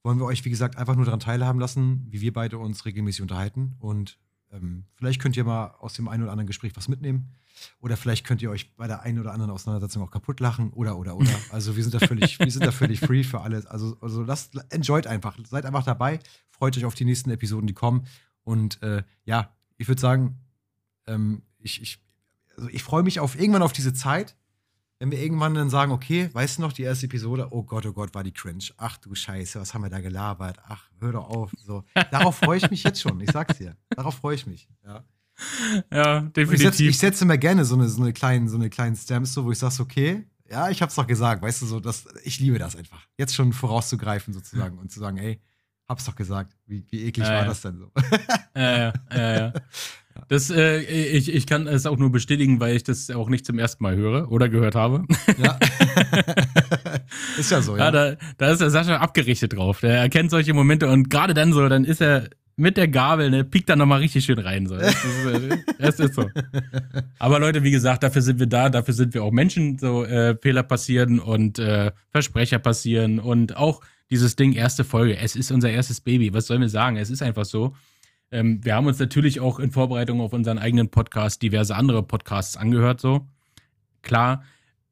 [0.03, 3.21] wollen wir euch, wie gesagt, einfach nur daran teilhaben lassen, wie wir beide uns regelmäßig
[3.21, 3.75] unterhalten.
[3.79, 4.19] Und
[4.51, 7.35] ähm, vielleicht könnt ihr mal aus dem einen oder anderen Gespräch was mitnehmen.
[7.79, 10.97] Oder vielleicht könnt ihr euch bei der einen oder anderen Auseinandersetzung auch kaputt lachen oder
[10.97, 11.31] oder oder.
[11.51, 13.65] Also wir sind da völlig, wir sind da völlig free für alles.
[13.65, 16.19] Also, also lasst, enjoyt einfach, seid einfach dabei,
[16.51, 18.05] freut euch auf die nächsten Episoden, die kommen.
[18.43, 20.39] Und äh, ja, ich würde sagen,
[21.07, 21.99] ähm, ich, ich,
[22.55, 24.35] also ich freue mich auf irgendwann auf diese Zeit,
[24.99, 27.93] wenn wir irgendwann dann sagen, okay, weißt du noch, die erste Episode, oh Gott, oh
[27.93, 28.63] Gott, war die cringe.
[28.77, 30.57] Ach du Scheiße, was haben wir da gelabert?
[30.67, 31.51] Ach, hör doch auf.
[31.63, 31.83] So.
[32.11, 33.77] Darauf freue ich mich jetzt schon, ich sag's dir.
[33.89, 34.67] Darauf freue ich mich.
[34.83, 35.03] Ja.
[35.91, 36.65] Ja, Und Ich definitiv.
[36.65, 39.45] setze, ich setze mir gerne so eine, so eine kleinen, so eine kleinen Stamps, so,
[39.45, 42.57] wo ich sage, okay, ja, ich hab's doch gesagt, weißt du, so, das, ich liebe
[42.57, 43.05] das einfach.
[43.17, 45.39] Jetzt schon vorauszugreifen sozusagen und zu sagen, ey,
[45.87, 46.55] hab's doch gesagt.
[46.65, 47.45] Wie, wie eklig Ja, war ja.
[47.47, 47.91] das denn so?
[48.55, 49.53] Ja, ja, ja, ja.
[50.27, 53.59] Das, äh, ich, ich kann es auch nur bestätigen, weil ich das auch nicht zum
[53.59, 55.05] ersten Mal höre oder gehört habe.
[55.37, 55.57] ja.
[57.37, 57.91] ist ja so, Ja, ja.
[57.91, 59.79] da, da ist der Sascha abgerichtet drauf.
[59.81, 63.43] Der erkennt solche Momente und gerade dann so, dann ist er mit der Gabel, ne,
[63.43, 64.65] piekt dann nochmal richtig schön rein.
[64.65, 64.75] So.
[64.75, 66.27] Das, ist, äh, das ist so.
[67.19, 70.35] Aber Leute, wie gesagt, dafür sind wir da, dafür sind wir auch Menschen, so äh,
[70.41, 75.17] Fehler passieren und äh, Versprecher passieren und auch dieses Ding, erste Folge.
[75.17, 76.33] Es ist unser erstes Baby.
[76.33, 76.97] Was sollen wir sagen?
[76.97, 77.75] Es ist einfach so.
[78.31, 82.57] Ähm, wir haben uns natürlich auch in Vorbereitung auf unseren eigenen Podcast diverse andere Podcasts
[82.57, 83.27] angehört, so.
[84.01, 84.43] Klar,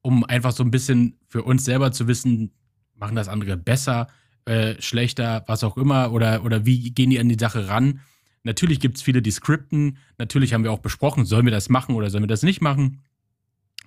[0.02, 2.52] um einfach so ein bisschen für uns selber zu wissen,
[2.96, 4.08] machen das andere besser,
[4.46, 8.02] äh, schlechter, was auch immer, oder, oder wie gehen die an die Sache ran.
[8.44, 9.98] Natürlich gibt es viele, die skripten.
[10.18, 13.02] Natürlich haben wir auch besprochen, sollen wir das machen oder sollen wir das nicht machen.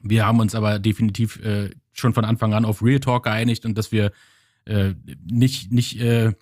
[0.02, 3.76] Wir haben uns aber definitiv äh, schon von Anfang an auf Real Talk geeinigt und
[3.78, 4.12] dass wir
[4.64, 4.94] äh,
[5.24, 6.32] nicht, nicht äh,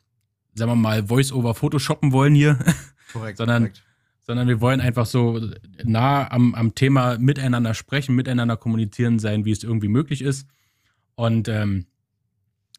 [0.55, 2.59] sagen wir mal, Voice-over Photoshoppen wollen hier,
[3.19, 3.83] korrekt, sondern- korrekt.
[4.23, 5.41] sondern wir wollen einfach so
[5.85, 10.47] nah am, am Thema miteinander sprechen, miteinander kommunizieren sein, wie es irgendwie möglich ist.
[11.15, 11.87] Und ähm,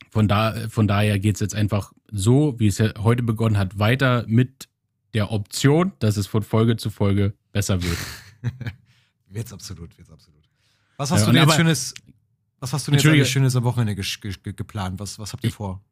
[0.09, 3.79] von, da, von daher geht es jetzt einfach so, wie es ja heute begonnen hat,
[3.79, 4.67] weiter mit
[5.13, 7.97] der Option, dass es von Folge zu Folge besser wird.
[9.29, 10.43] Wird's absolut, wird's absolut.
[10.97, 11.93] Was hast Ja, du denn jetzt aber- Schönes,
[12.59, 14.03] was hast du denn jetzt Schönes am Wochenende ge
[14.43, 14.99] ge geplant?
[14.99, 15.83] Was, was habt ihr vor?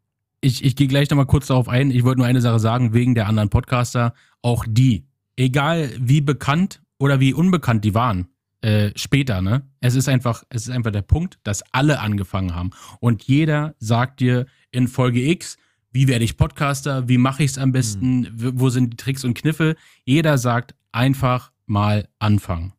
[0.41, 1.91] Ich, ich gehe gleich nochmal kurz darauf ein.
[1.91, 4.14] Ich wollte nur eine Sache sagen, wegen der anderen Podcaster.
[4.46, 8.28] Auch die, egal wie bekannt oder wie unbekannt die waren,
[8.62, 9.64] äh, später, ne?
[9.80, 12.70] Es ist einfach, es ist einfach der Punkt, dass alle angefangen haben.
[13.00, 15.58] Und jeder sagt dir in Folge X,
[15.91, 19.24] wie werde ich Podcaster, wie mache ich es am besten, w- wo sind die Tricks
[19.24, 19.76] und Kniffe.
[20.04, 22.74] Jeder sagt einfach mal anfangen.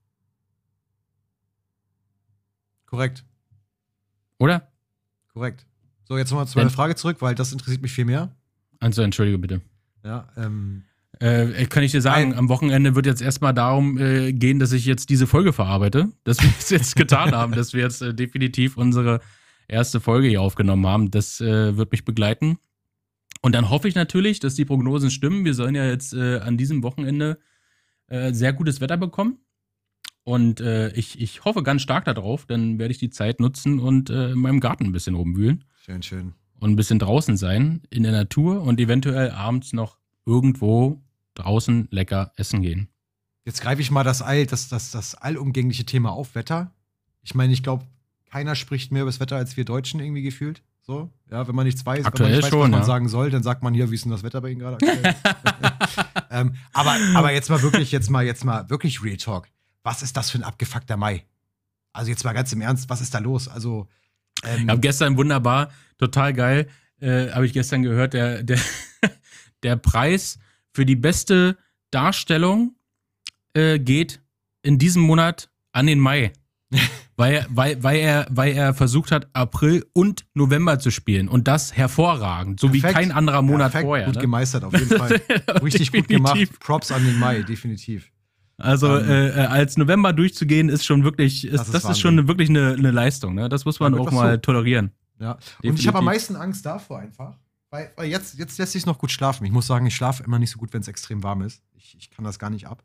[2.87, 3.25] Korrekt,
[4.39, 4.71] Oder?
[5.33, 5.67] korrekt.
[6.05, 8.31] So, jetzt nochmal zu meiner Frage zurück, weil das interessiert mich viel mehr.
[8.79, 9.61] Also entschuldige bitte.
[10.05, 10.85] Ja, ähm,
[11.19, 14.73] Äh, kann ich dir sagen, Ein- am Wochenende wird jetzt erstmal darum äh, gehen, dass
[14.73, 18.13] ich jetzt diese Folge verarbeite, dass wir es jetzt getan haben, dass wir jetzt äh,
[18.15, 19.21] definitiv unsere
[19.67, 21.11] erste Folge hier aufgenommen haben.
[21.11, 22.59] Das äh, wird mich begleiten.
[23.41, 25.45] Und dann hoffe ich natürlich, dass die Prognosen stimmen.
[25.45, 27.39] Wir sollen ja jetzt äh, an diesem Wochenende
[28.09, 29.39] äh, sehr gutes Wetter bekommen.
[30.25, 34.37] Und ich, ich hoffe ganz stark darauf, dann werde ich die Zeit nutzen und in
[34.37, 36.33] meinem Garten ein bisschen rumwühlen schön, schön.
[36.59, 41.01] und ein bisschen draußen sein in der Natur und eventuell abends noch irgendwo
[41.37, 42.89] draußen lecker essen gehen.
[43.45, 46.73] Jetzt greife ich mal das, All, das, das, das allumgängliche Thema auf, Wetter.
[47.23, 47.85] Ich meine, ich glaube,
[48.31, 50.63] keiner spricht mehr über das Wetter als wir Deutschen irgendwie gefühlt.
[50.83, 52.87] So, ja, wenn man nichts weiß, Aktuell wenn man nicht weiß, schon, was man ja.
[52.87, 54.79] sagen soll, dann sagt man hier, wie ist denn das Wetter bei Ihnen gerade
[56.31, 59.49] ähm, aber, aber jetzt mal wirklich, jetzt mal, jetzt mal wirklich Real Talk.
[59.83, 61.25] Was ist das für ein abgefuckter Mai?
[61.93, 63.49] Also jetzt mal ganz im Ernst, was ist da los?
[63.49, 63.89] Also,
[64.45, 66.69] ähm, Ich habe gestern wunderbar, total geil,
[67.01, 68.61] äh, habe ich gestern gehört, der, der,
[69.65, 70.39] der Preis
[70.77, 71.57] für die beste
[71.91, 72.77] Darstellung
[73.55, 74.21] äh, geht
[74.63, 76.33] in diesem Monat an den Mai.
[77.17, 81.29] weil, weil, weil, er, weil er versucht hat, April und November zu spielen.
[81.29, 82.61] Und das hervorragend.
[82.61, 83.01] So wie Perfekt.
[83.01, 84.07] kein anderer Monat Perfekt, vorher.
[84.07, 84.21] Gut Ne?
[84.21, 85.19] gemeistert, auf jeden Fall.
[85.63, 86.39] Richtig gut gemacht.
[86.61, 88.11] Props an den Mai, definitiv.
[88.59, 92.01] Also Ähm, äh, äh, als November durchzugehen, ist schon wirklich, ist, Das das ist ist,
[92.01, 93.35] schon eine, wirklich eine, eine Leistung.
[93.35, 93.49] Ne?
[93.49, 94.37] Das muss man Ja, auch mal so.
[94.39, 94.91] tolerieren.
[95.19, 95.39] Ja.
[95.63, 97.39] Und ich habe am meisten Angst davor einfach.
[97.77, 99.45] Weil, weil jetzt, jetzt lässt sich noch gut schlafen.
[99.45, 101.63] Ich muss sagen, ich schlafe immer nicht so gut, wenn es extrem warm ist.
[101.75, 102.83] Ich, ich kann das gar nicht ab.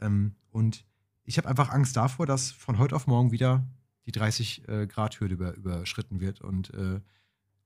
[0.00, 0.86] Ähm, und
[1.24, 3.66] ich habe einfach Angst davor, dass von heute auf morgen wieder
[4.06, 7.00] die 30 äh, Grad Hürde über, überschritten wird und äh,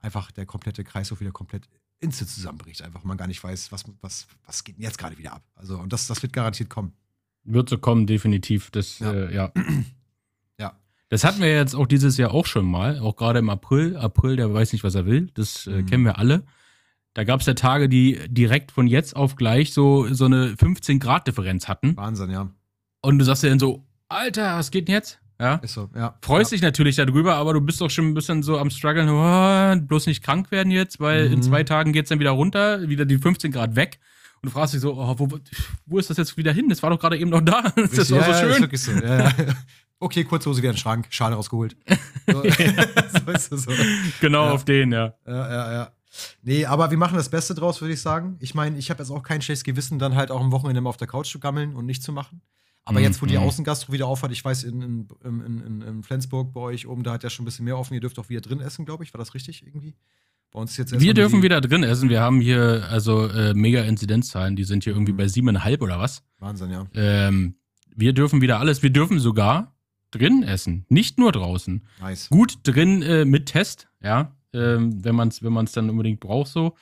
[0.00, 1.68] einfach der komplette Kreislauf wieder komplett
[2.00, 2.82] instant zusammenbricht.
[2.82, 5.44] Einfach man gar nicht weiß, was, was, was geht denn jetzt gerade wieder ab.
[5.54, 6.92] Also, und das, das wird garantiert kommen.
[7.44, 8.72] Wird so kommen, definitiv.
[8.72, 9.12] Das, Ja.
[9.12, 9.52] Äh, ja.
[10.58, 10.76] Ja.
[11.08, 13.96] Das hatten wir jetzt auch dieses Jahr auch schon mal, auch gerade im April.
[13.96, 15.30] April, der weiß nicht, was er will.
[15.34, 15.86] Das äh, Mhm.
[15.86, 16.44] kennen wir alle.
[17.14, 21.68] Da gab es ja Tage, die direkt von jetzt auf gleich so, so eine 15-Grad-Differenz
[21.68, 21.96] hatten.
[21.96, 22.48] Wahnsinn, ja.
[23.02, 25.20] Und du sagst dir dann so, Alter, was geht denn jetzt?
[25.40, 25.56] Ja.
[25.56, 26.16] Ist so, ja.
[26.22, 29.86] Freust dich natürlich darüber, aber du bist doch schon ein bisschen so am struggeln, oh,
[29.86, 31.42] bloß nicht krank werden jetzt, weil in Mhm.
[31.42, 33.98] zwei Tagen geht's dann wieder runter, wieder die 15 Grad weg.
[34.42, 35.28] Und du fragst dich so, oh, wo,
[35.86, 36.68] wo ist das jetzt wieder hin?
[36.68, 37.62] Das war doch gerade eben noch da.
[37.76, 38.60] Das ist ja, so ja, Ist schön.
[38.62, 38.92] wirklich so.
[38.92, 39.32] Ja, ja.
[40.00, 41.76] Okay, kurze Hose wieder in den Schrank, Schale rausgeholt.
[42.26, 43.72] So, so ist es so.
[44.20, 44.50] Genau Ja.
[44.52, 45.12] auf den, ja.
[45.26, 45.92] Ja, ja, ja.
[46.42, 48.36] Nee, aber wir machen das Beste draus, würde ich sagen.
[48.40, 50.90] Ich meine, ich habe jetzt auch kein schlechtes Gewissen, dann halt auch am Wochenende mal
[50.90, 52.40] auf der Couch zu gammeln und nicht zu machen.
[52.84, 53.04] Aber Mhm.
[53.06, 56.86] jetzt, wo die Außengastro wieder aufhat, ich weiß, in, in, in, in, Flensburg bei euch
[56.86, 57.94] oben, da hat ja schon ein bisschen mehr offen.
[57.94, 59.14] Ihr dürft auch wieder drin essen, glaube ich.
[59.14, 59.94] War das richtig irgendwie?
[60.52, 62.10] Bei uns ist jetzt Wir dürfen wieder drin essen.
[62.10, 65.16] Wir haben hier also äh, mega Inzidenzzahlen, die sind hier irgendwie Mhm.
[65.16, 66.22] bei siebeneinhalb oder was.
[66.38, 66.86] Wahnsinn, ja.
[66.94, 67.54] Ähm,
[67.96, 68.82] wir dürfen wieder alles.
[68.82, 69.74] Wir dürfen sogar
[70.10, 71.84] drin essen, nicht nur draußen.
[72.00, 72.28] Nice.
[72.28, 76.48] gut drin äh, mit Test, ja, ähm, wenn man es wenn man's dann unbedingt braucht
[76.48, 76.74] so.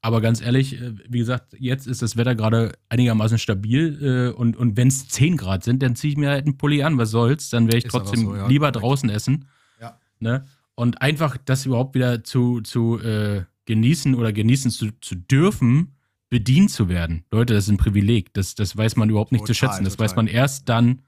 [0.00, 4.56] Aber ganz ehrlich, äh, wie gesagt, jetzt ist das Wetter gerade einigermaßen stabil äh, und,
[4.56, 7.10] und wenn es 10 Grad sind, dann ziehe ich mir halt einen Pulli an, was
[7.10, 9.46] soll's, dann werde ich Ist trotzdem so, ja, lieber draußen essen.
[9.80, 9.98] Ja.
[10.20, 10.44] Ne?
[10.74, 15.96] Und einfach das überhaupt wieder zu, zu äh, genießen oder genießen zu, zu dürfen,
[16.30, 17.24] bedient zu werden.
[17.32, 18.32] Leute, das ist ein Privileg.
[18.34, 19.84] Das, das weiß man überhaupt nicht zu Total, schätzen.
[19.84, 20.04] Das total.
[20.04, 21.02] weiß man erst dann,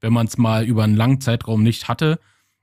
[0.00, 2.20] wenn man es mal über einen langen Zeitraum nicht hatte.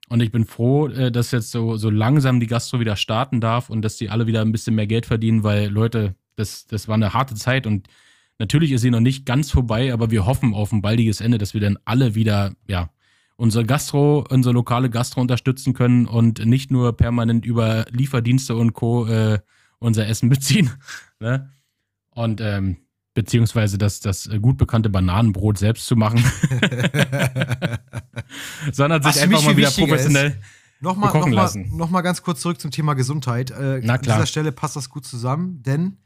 [0.10, 3.70] Und ich bin froh, äh, dass jetzt so, so langsam die Gastro wieder starten darf
[3.70, 6.96] und dass die alle wieder ein bisschen mehr Geld verdienen, weil Leute, das, das war
[6.96, 7.88] eine harte Zeit und
[8.40, 11.54] natürlich ist sie noch nicht ganz vorbei, aber wir hoffen auf ein baldiges Ende, dass
[11.54, 12.90] wir dann alle wieder, ja,
[13.38, 19.08] unsere Gastro, unsere lokale Gastro unterstützen können und nicht nur permanent über Lieferdienste und Co.
[19.08, 19.40] Äh,
[19.80, 20.72] unser Essen beziehen.
[21.20, 21.52] ne?
[22.12, 22.78] Und ähm,
[23.16, 26.20] beziehungsweise das, das gut bekannte Bananenbrot selbst zu machen,
[28.72, 30.40] sondern sich einfach mal wieder professionell.
[30.82, 31.76] Nochmal bekochen noch mal, lassen.
[31.76, 33.50] noch mal ganz kurz zurück zum Thema Gesundheit.
[33.50, 34.18] Äh, Na An klar.
[34.18, 35.98] dieser Stelle passt das gut zusammen, denn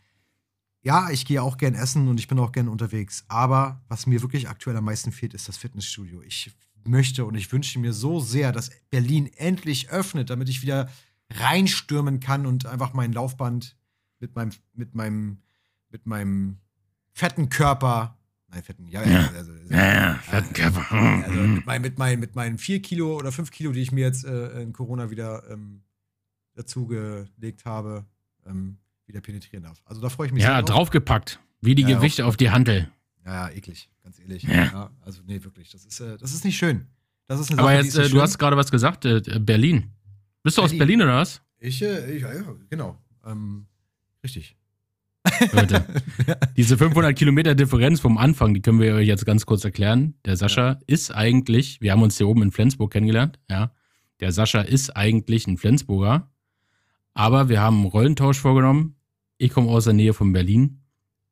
[0.81, 3.25] ja, ich gehe auch gern essen und ich bin auch gern unterwegs.
[3.27, 6.21] Aber was mir wirklich aktuell am meisten fehlt, ist das Fitnessstudio.
[6.21, 6.51] Ich
[6.85, 10.89] möchte und ich wünsche mir so sehr, dass Berlin endlich öffnet, damit ich wieder
[11.31, 13.75] reinstürmen kann und einfach mein Laufband
[14.19, 15.41] mit meinem, mit meinem,
[15.89, 16.59] mit meinem
[17.19, 18.17] fetten Körper,
[18.47, 19.29] nein, fetten, ja, ja, Ja.
[19.35, 20.91] also, Ja, fetten Körper.
[20.91, 24.05] also mit, mein, mit, mein, mit meinen vier Kilo oder fünf Kilo, die ich mir
[24.05, 25.81] jetzt äh, in Corona wieder ähm,
[26.55, 28.05] dazugelegt habe,
[28.45, 29.81] ähm, wieder penetrieren darf.
[29.85, 31.39] Also da freue ich mich Ja, draufgepackt.
[31.61, 32.89] Wie die Ja, Gewichte auf die Handel.
[33.25, 34.43] Ja, ja, eklig, ganz ehrlich.
[34.43, 34.53] Ja.
[34.65, 34.91] Ja.
[35.01, 36.87] also nee, wirklich, das ist, äh, das ist nicht schön.
[37.27, 39.91] Das ist eine Aber Sache, jetzt, äh, du hast gerade was gesagt, äh, Berlin.
[40.41, 40.99] Bist du aus Berlin.
[40.99, 41.41] Berlin oder was?
[41.59, 42.97] Ich, äh, ich, ja, ja, genau.
[43.25, 43.65] Ähm,
[44.23, 44.55] richtig.
[45.53, 45.85] Leute,
[46.57, 50.15] diese 500 Kilometer Differenz vom Anfang, die können wir euch jetzt ganz kurz erklären.
[50.25, 53.71] Der Sascha ist eigentlich, wir haben uns hier oben in Flensburg kennengelernt, ja.
[54.19, 56.29] Der Sascha ist eigentlich ein Flensburger,
[57.13, 58.95] aber wir haben einen Rollentausch vorgenommen.
[59.37, 60.81] Ich komme aus der Nähe von Berlin,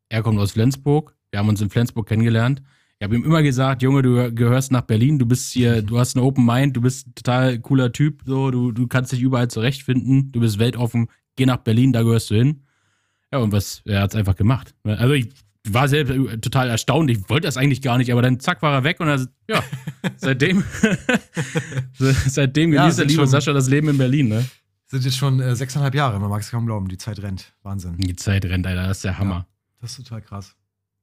[0.09, 1.15] er kommt aus Flensburg.
[1.31, 2.61] Wir haben uns in Flensburg kennengelernt.
[2.99, 6.15] Ich habe ihm immer gesagt, Junge, du gehörst nach Berlin, du bist hier, du hast
[6.15, 9.49] einen Open Mind, du bist ein total cooler Typ, so, du, du kannst dich überall
[9.49, 12.63] zurechtfinden, du bist weltoffen, geh nach Berlin, da gehörst du hin.
[13.31, 14.73] Ja, und was, er hat es einfach gemacht.
[14.83, 15.29] Also ich
[15.69, 18.73] war selbst äh, total erstaunt, ich wollte das eigentlich gar nicht, aber dann zack war
[18.73, 19.63] er weg und er, ja,
[20.17, 20.63] seitdem,
[21.93, 24.45] seitdem Ja, genießt der sind liebe Sascha das Leben in Berlin, ne?
[24.85, 27.53] Sind jetzt schon äh, sechseinhalb Jahre, man mag es kaum glauben, die Zeit rennt.
[27.63, 27.97] Wahnsinn.
[27.97, 29.45] Die Zeit rennt, Alter, das ist der Hammer.
[29.81, 30.55] Das ist total krass.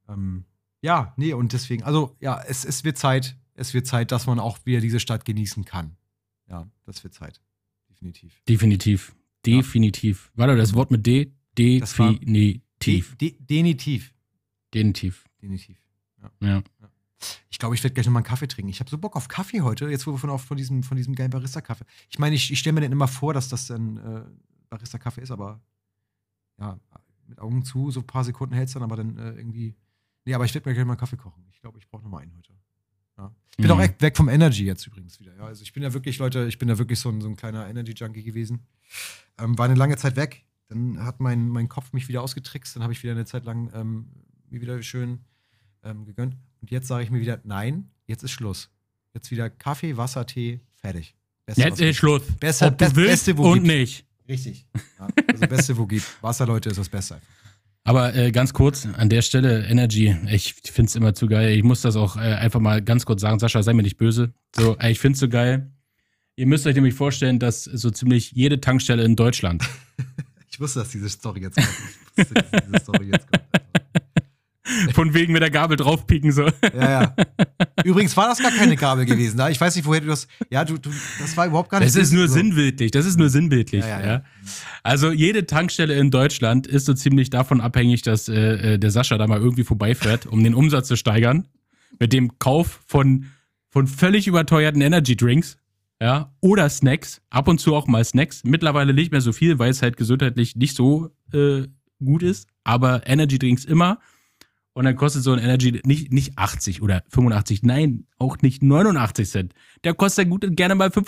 [0.09, 0.45] Ähm,
[0.81, 4.39] ja, nee, und deswegen, also ja, es, es wird Zeit, es wird Zeit, dass man
[4.39, 5.95] auch wieder diese Stadt genießen kann.
[6.49, 7.41] Ja, das wird Zeit.
[7.89, 8.41] Definitiv.
[8.47, 9.15] Definitiv.
[9.45, 10.31] Definitiv.
[10.35, 11.31] Warte, das Wort mit D?
[11.57, 13.15] Definitiv.
[13.17, 14.13] De de definitiv.
[14.73, 15.23] Definitiv.
[15.41, 15.77] Definitiv.
[16.41, 16.63] Ja.
[17.49, 18.69] Ich glaube, ich werde gleich nochmal einen Kaffee trinken.
[18.69, 21.15] Ich habe so Bock auf Kaffee heute, jetzt wo wir von, von, diesem, von diesem
[21.15, 21.85] geilen Barista-Kaffee.
[22.09, 24.23] Ich meine, ich, ich stelle mir dann immer vor, dass das ein äh,
[24.69, 25.61] Barista-Kaffee ist, aber
[26.59, 26.79] ja,
[27.27, 29.75] mit Augen zu, so ein paar Sekunden hält es dann, aber dann äh, irgendwie.
[30.25, 31.45] Nee, aber ich werde mir gleich mal einen Kaffee kochen.
[31.51, 32.53] Ich glaube, ich brauche nochmal einen heute.
[33.17, 33.33] Ja.
[33.51, 33.71] Ich bin Mhm.
[33.71, 35.35] auch echt weg vom Energy jetzt übrigens wieder.
[35.35, 35.43] Ja.
[35.45, 37.67] Also ich bin ja wirklich, Leute, ich bin ja wirklich so ein, so ein kleiner
[37.67, 38.65] Energy-Junkie gewesen.
[39.37, 40.45] Ähm, war eine lange Zeit weg.
[40.67, 42.75] Dann hat mein, mein Kopf mich wieder ausgetrickst.
[42.75, 44.07] Dann habe ich wieder eine Zeit lang ähm,
[44.49, 45.19] mir wieder schön
[45.83, 46.35] ähm, gegönnt.
[46.61, 48.69] Und jetzt sage ich mir wieder, nein, jetzt ist Schluss.
[49.13, 51.15] Jetzt wieder Kaffee, Wasser, Tee, fertig.
[51.45, 51.97] Beste, Jetzt ist.
[51.97, 52.23] Schluss.
[52.39, 53.67] Besser- Ob du best- willst Beste, wo und gibt.
[53.67, 54.05] nicht.
[54.27, 54.65] Richtig.
[54.99, 55.07] Ja.
[55.31, 56.05] Also Beste, wo gibt.
[56.23, 57.21] Wasser, Leute, ist das Beste.
[57.83, 61.55] Aber äh, ganz kurz an der Stelle, Energy, ich finde es immer zu geil.
[61.55, 63.37] Ich muss das auch äh, einfach mal ganz kurz sagen.
[63.37, 64.33] Sascha, sei mir nicht böse.
[64.55, 65.71] So, äh, ich finde es so geil.
[66.35, 69.63] Ihr müsst euch nämlich vorstellen, dass so ziemlich jede Tankstelle in Deutschland,
[70.55, 71.67] Ich wusste, dass diese Story jetzt kommt.
[72.15, 73.43] Ich wusste, dass diese Story jetzt kommt.
[74.95, 76.43] von wegen mit der Gabel draufpieken, so.
[76.73, 77.15] Ja, ja.
[77.83, 79.35] Übrigens war das gar keine Gabel gewesen.
[79.35, 79.51] Ne?
[79.51, 80.29] Ich weiß nicht, woher du das.
[80.49, 81.93] Ja, du, du das war überhaupt gar nicht.
[81.93, 82.35] Das ist nur so.
[82.35, 82.91] sinnbildlich.
[82.91, 83.83] Das ist nur sinnbildlich.
[83.83, 84.23] Ja, Ja, ja, ja.
[84.81, 89.17] Also jede Tankstelle in Deutschland ist so ziemlich davon abhängig, dass äh, äh, der Sascha
[89.17, 91.49] da mal irgendwie vorbeifährt, um den Umsatz zu steigern.
[91.99, 93.25] Mit dem Kauf von,
[93.69, 95.57] von völlig überteuerten Energy Drinks.
[96.01, 97.21] Ja, oder Snacks.
[97.29, 98.43] Ab und zu auch mal Snacks.
[98.43, 101.67] Mittlerweile nicht mehr so viel, weil es halt gesundheitlich nicht so äh,
[102.03, 102.47] gut ist.
[102.63, 103.99] Aber Energy Drinks immer.
[104.73, 109.29] Und dann kostet so ein Energy nicht, nicht 80 oder 85, nein, auch nicht 89
[109.29, 109.53] Cent.
[109.85, 111.07] Der kostet gut und gerne mal 5,60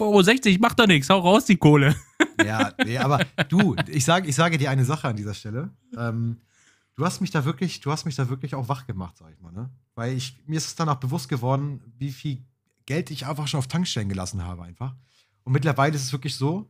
[0.52, 0.60] Euro.
[0.62, 1.96] Macht doch nichts, hau raus die Kohle.
[2.46, 5.72] Ja, nee, aber du, ich sage, ich sage dir eine Sache an dieser Stelle.
[5.98, 6.38] Ähm,
[6.96, 9.42] du hast mich da wirklich, du hast mich da wirklich auch wach gemacht, sag ich
[9.42, 9.72] mal, ne?
[9.96, 12.38] Weil ich, mir ist es danach bewusst geworden, wie viel
[12.88, 14.96] Geld ich einfach schon auf Tankstellen gelassen habe, einfach.
[15.44, 16.68] Und mittlerweile ist es wirklich so,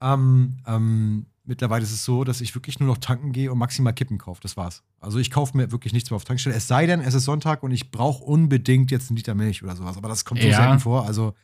[0.00, 3.92] ähm, ähm, mittlerweile ist es so, dass ich wirklich nur noch tanken gehe und maximal
[3.92, 4.40] Kippen kaufe.
[4.42, 4.82] Das war's.
[5.00, 6.54] Also ich kaufe mir wirklich nichts mehr auf Tankstelle.
[6.56, 9.76] Es sei denn, es ist Sonntag und ich brauche unbedingt jetzt einen Liter Milch oder
[9.76, 9.96] sowas.
[9.96, 10.56] Aber das kommt so Ja.
[10.56, 11.04] selten vor.
[11.06, 11.34] Also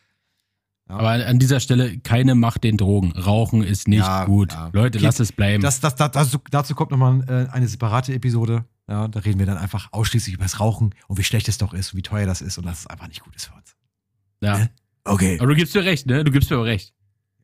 [0.89, 0.97] Ja.
[0.97, 3.13] Aber an dieser Stelle keine Macht den Drogen.
[3.13, 4.53] Rauchen ist nicht Ja, gut.
[4.73, 5.63] Leute, Okay, lasst es bleiben.
[5.63, 8.65] Das, das, das, dazu, dazu kommt nochmal äh, eine separate Episode.
[8.87, 11.95] Da reden wir dann einfach ausschließlich über das Rauchen und wie schlecht es doch ist
[11.95, 13.75] und wie teuer das ist und dass es einfach nicht gut ist für uns.
[14.45, 14.69] Ja.
[15.05, 15.39] Okay.
[15.39, 16.25] Aber du gibst mir recht, ne?
[16.25, 16.95] Du gibst mir aber recht.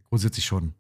[0.09, 0.75] Grundsätzlich schon.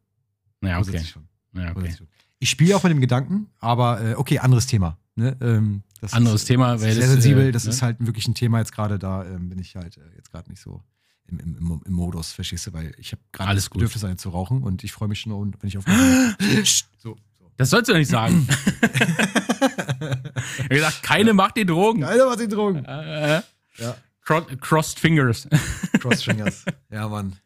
[0.63, 0.75] Ja, okay.
[0.75, 1.29] Grundsätzlich schon.
[1.55, 1.95] Ja, okay.
[1.97, 2.09] Schon.
[2.39, 4.99] Ich spiele auch mit dem Gedanken, aber äh, okay, anderes Thema.
[5.15, 5.37] Ne?
[5.41, 7.49] Ähm, Anderes ist, Thema, das weil ist sehr sensibel.
[7.49, 7.71] äh, das ne?
[7.71, 8.99] ist halt wirklich ein Thema jetzt gerade.
[8.99, 10.83] Da ähm, bin ich halt äh, jetzt gerade nicht so
[11.29, 12.73] im, im, im, Modus, verstehst du?
[12.73, 13.69] Weil ich habe gerade das.
[13.69, 15.85] Bedürfnis, eine zu rauchen und ich freue mich schon, wenn ich auf.
[16.99, 17.51] so, so.
[17.59, 18.49] Das sollst du nicht sagen.
[18.81, 19.01] ich
[20.61, 22.05] hab gesagt, keine Macht den Drogen.
[22.05, 22.85] Alter, was die Drogen.
[22.87, 23.43] Äh, äh,
[23.77, 23.97] Ja.
[24.25, 25.47] cro crossed fingers.
[26.01, 26.65] Crossfingers.
[26.91, 27.37] ja, Mann.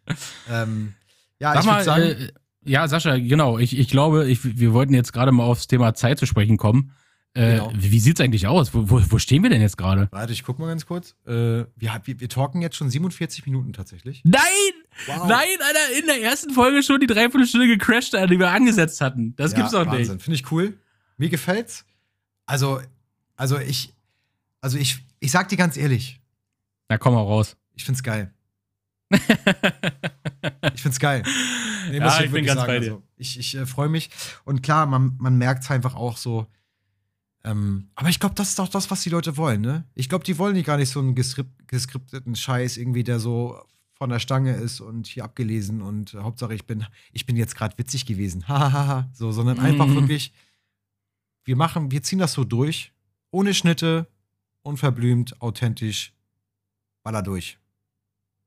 [0.51, 0.95] Ähm,
[1.39, 2.33] ja, Sag ich mal, würde sagen, äh,
[2.67, 3.59] ja, Sascha, genau.
[3.59, 6.93] Ich, ich glaube, ich, wir wollten jetzt gerade mal aufs Thema Zeit zu sprechen kommen.
[7.35, 7.73] Äh, Genau.
[7.75, 8.73] Wie, wie sieht's eigentlich aus?
[8.75, 10.09] Wo, wo, wo stehen wir denn jetzt gerade?
[10.13, 11.17] warte, ich guck mal ganz kurz.
[11.27, 11.67] Äh, wir,
[12.05, 14.23] wir, wir talken jetzt schon 47 Minuten tatsächlich.
[14.25, 14.41] Nein!
[15.07, 15.27] Wow.
[15.27, 19.35] Nein, Alter, in der ersten Folge schon die Dreiviertelstunde gecrashed, Alter, die wir angesetzt hatten.
[19.37, 19.93] Das gibt's doch nicht.
[19.93, 20.21] Wahnsinn.
[20.21, 20.79] Finde ich cool.
[21.17, 21.85] Mir gefällt's.
[22.47, 22.81] Also,
[23.37, 23.93] also ich,
[24.61, 26.21] also ich, ich sag dir ganz ehrlich,
[26.89, 27.57] Na, komm mal raus.
[27.75, 28.33] ich find's geil.
[30.75, 31.23] Ich find's geil.
[31.91, 32.93] Nee, Ja, muss ich bin ganz bei dir.
[32.93, 34.11] Also, ich ich äh, freue mich.
[34.45, 36.47] Und klar, man, man merkt einfach auch so.
[37.45, 39.85] Ähm, aber ich glaube, das ist auch das, was die Leute wollen, ne?
[39.95, 43.61] Ich glaube, die wollen nicht gar nicht so einen geskrip- geskripteten Scheiß irgendwie, der so
[43.93, 47.55] von der Stange ist und hier abgelesen und äh, Hauptsache ich bin, ich bin jetzt
[47.55, 48.45] gerade witzig gewesen.
[48.49, 49.11] Hahaha.
[49.13, 49.95] so, sondern einfach Mhm.
[49.97, 50.33] wirklich,
[51.45, 52.93] wir machen, wir ziehen das so durch,
[53.31, 54.07] ohne Schnitte,
[54.63, 56.15] unverblümt, authentisch,
[57.03, 57.59] baller durch.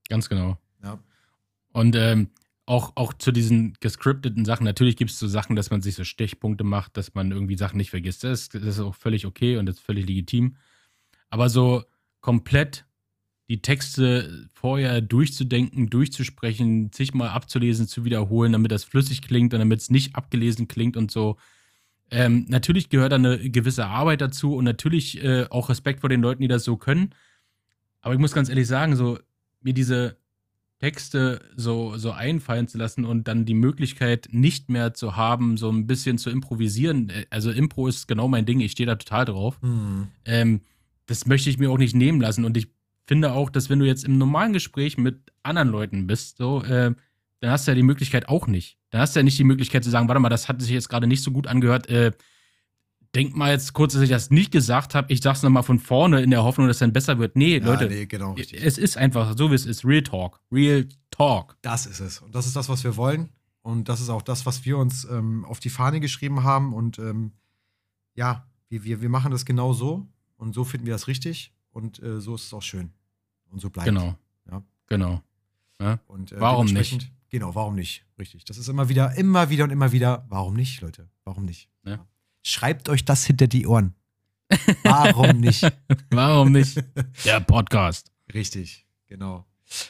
[0.10, 0.58] Ganz genau.
[0.84, 1.00] Ja.
[1.74, 2.30] Und ähm,
[2.66, 6.04] auch, auch zu diesen gescripteten Sachen, natürlich gibt es so Sachen, dass man sich so
[6.04, 8.24] Stichpunkte macht, dass man irgendwie Sachen nicht vergisst.
[8.24, 10.58] Das ist, das ist auch völlig okay und das ist völlig legitim.
[11.30, 11.84] Aber so
[12.20, 12.86] komplett
[13.50, 19.60] die Texte vorher durchzudenken, durchzusprechen, sich mal abzulesen, zu wiederholen, damit das flüssig klingt und
[19.60, 21.38] damit es nicht abgelesen klingt und so.
[22.12, 26.22] Ähm, natürlich gehört da eine gewisse Arbeit dazu und natürlich äh, auch Respekt vor den
[26.22, 27.14] Leuten, die das so können.
[28.02, 29.20] Aber ich muss ganz ehrlich sagen, so
[29.68, 30.18] mir diese
[30.80, 35.70] Texte so, so einfallen zu lassen und dann die Möglichkeit nicht mehr zu haben, so
[35.70, 37.10] ein bisschen zu improvisieren.
[37.10, 39.60] Äh, Also Impro ist genau mein Ding, ich stehe da total drauf.
[39.62, 40.08] Hm.
[40.26, 40.62] Ähm,
[41.08, 42.46] das möchte ich mir auch nicht nehmen lassen.
[42.46, 42.68] Und ich
[43.06, 46.94] finde auch, dass wenn du jetzt im normalen Gespräch mit anderen Leuten bist, so, äh,
[47.40, 48.78] dann hast du ja die Möglichkeit auch nicht.
[48.92, 50.90] Dann hast du ja nicht die Möglichkeit zu sagen, warte mal, das hat sich jetzt
[50.90, 51.90] gerade nicht so gut angehört.
[51.90, 52.12] Äh,
[53.16, 55.12] denk mal jetzt kurz, dass ich das nicht gesagt habe.
[55.12, 57.36] Ich sag's nochmal von vorne in der Hoffnung, dass es dann besser wird.
[57.36, 58.64] Nee, Ja, Leute, nee, genau, richtig.
[58.64, 59.84] es ist einfach so, wie es ist.
[59.86, 60.40] Real Talk.
[60.52, 61.58] Real Talk.
[61.62, 62.20] Das ist es.
[62.20, 63.30] Und das ist das, was wir wollen.
[63.62, 66.74] Und das ist auch das, was wir uns ähm, auf die Fahne geschrieben haben.
[66.74, 67.32] Und ähm,
[68.16, 70.08] ja, wir, wir, wir machen das genau so.
[70.38, 71.54] Und so finden wir das richtig.
[71.72, 72.92] Und äh, so ist es auch schön.
[73.50, 73.88] Und so bleibt.
[73.88, 74.16] Genau.
[74.50, 74.64] Ja.
[74.88, 75.22] Genau.
[76.08, 78.06] Und, äh, Warum dementsprechend- Genau, warum nicht?
[78.18, 78.46] Richtig.
[78.46, 80.26] Das ist immer wieder, immer wieder und immer wieder.
[80.30, 81.10] Warum nicht, Leute?
[81.26, 81.70] Warum nicht?
[81.86, 82.06] Ja.
[82.48, 83.94] Schreibt euch das hinter die Ohren.
[84.84, 85.70] Warum nicht?
[86.12, 86.82] Warum nicht?
[87.26, 88.10] Der Podcast.
[88.34, 88.88] Richtig.
[89.08, 89.46] Genau.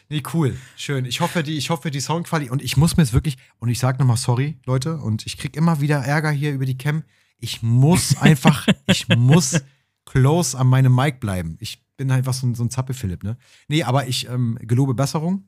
[0.10, 0.58] Nee, cool.
[0.76, 1.06] Schön.
[1.06, 2.52] Ich hoffe, die, ich hoffe, die Soundqualität.
[2.52, 5.56] Und ich muss mir jetzt wirklich, und ich sage nochmal sorry, Leute, und ich krieg
[5.56, 7.04] immer wieder Ärger hier über die Cam.
[7.38, 9.62] Ich muss einfach, ich muss
[10.06, 11.58] close an meinem Mic bleiben.
[11.60, 13.38] Ich bin einfach so ein, so ein Zappe-Philipp, ne?
[13.68, 15.48] Nee, aber ich ähm, gelobe Besserung.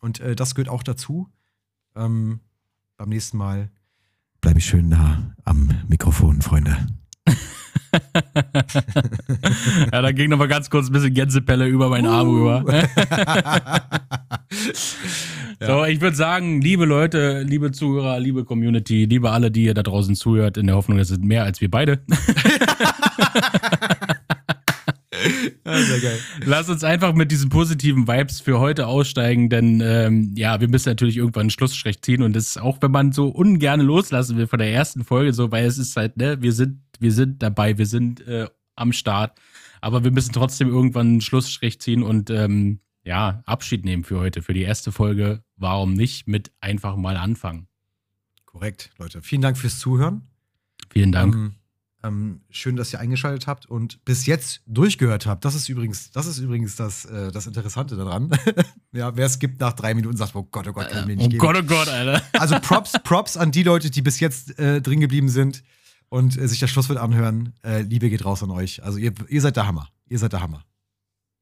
[0.00, 1.28] Und äh, das gehört auch dazu.
[1.94, 2.40] Ähm,
[2.96, 3.70] beim nächsten Mal
[4.42, 6.76] bleibe ich schön nah am Mikrofon, Freunde.
[9.92, 12.32] ja, da ging noch mal ganz kurz ein bisschen Gänsepelle über meinen Arm Uh.
[12.32, 12.88] rüber.
[15.64, 19.84] So, ich würde sagen, liebe Leute, liebe Zuhörer, liebe Community, liebe alle, die ihr da
[19.84, 22.00] draußen zuhört, in der Hoffnung, es sind mehr als wir beide.
[25.64, 26.18] sehr geil.
[26.44, 30.88] Lass uns einfach mit diesen positiven Vibes für heute aussteigen, denn ähm, ja, wir müssen
[30.88, 34.46] natürlich irgendwann einen Schlussstrich ziehen und das ist auch, wenn man so ungern loslassen will
[34.46, 37.78] von der ersten Folge, so, weil es ist halt, ne, wir sind, wir sind dabei,
[37.78, 39.38] wir sind äh, am Start,
[39.80, 44.42] aber wir müssen trotzdem irgendwann einen Schlussstrich ziehen und ähm, ja, Abschied nehmen für heute,
[44.42, 45.42] für die erste Folge.
[45.56, 47.66] Warum nicht mit einfach mal anfangen?
[48.46, 49.22] Korrekt, Leute.
[49.22, 50.28] Vielen Dank fürs Zuhören.
[50.90, 51.34] Vielen Dank.
[51.34, 51.54] Ähm,
[52.02, 55.44] ähm, schön, dass ihr eingeschaltet habt und bis jetzt durchgehört habt.
[55.44, 58.30] Das ist übrigens, das ist übrigens das, äh, das Interessante daran.
[58.92, 61.16] ja, wer es gibt nach drei Minuten sagt, oh Gott, oh Gott, kann ich mir
[61.16, 61.40] nicht oh geben.
[61.40, 62.22] Gott, oh Gott, Alter.
[62.32, 65.62] Also Props, Props an die Leute, die bis jetzt äh, drin geblieben sind
[66.08, 67.54] und äh, sich das Schlusswort anhören.
[67.64, 68.82] Äh, Liebe geht raus an euch.
[68.82, 69.88] Also ihr, ihr seid der Hammer.
[70.08, 70.64] Ihr seid der Hammer.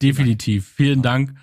[0.03, 0.73] Definitiv.
[0.77, 1.35] Vielen Dank.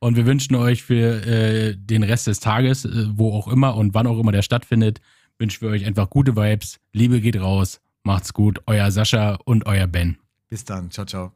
[0.00, 3.94] Und wir wünschen euch für äh, den Rest des Tages, äh, wo auch immer und
[3.94, 5.00] wann auch immer der stattfindet,
[5.38, 6.78] wünschen wir euch einfach gute Vibes.
[6.92, 7.80] Liebe geht raus.
[8.04, 8.60] Macht's gut.
[8.66, 10.18] Euer Sascha und euer Ben.
[10.48, 10.90] Bis dann.
[10.90, 11.32] Ciao, ciao.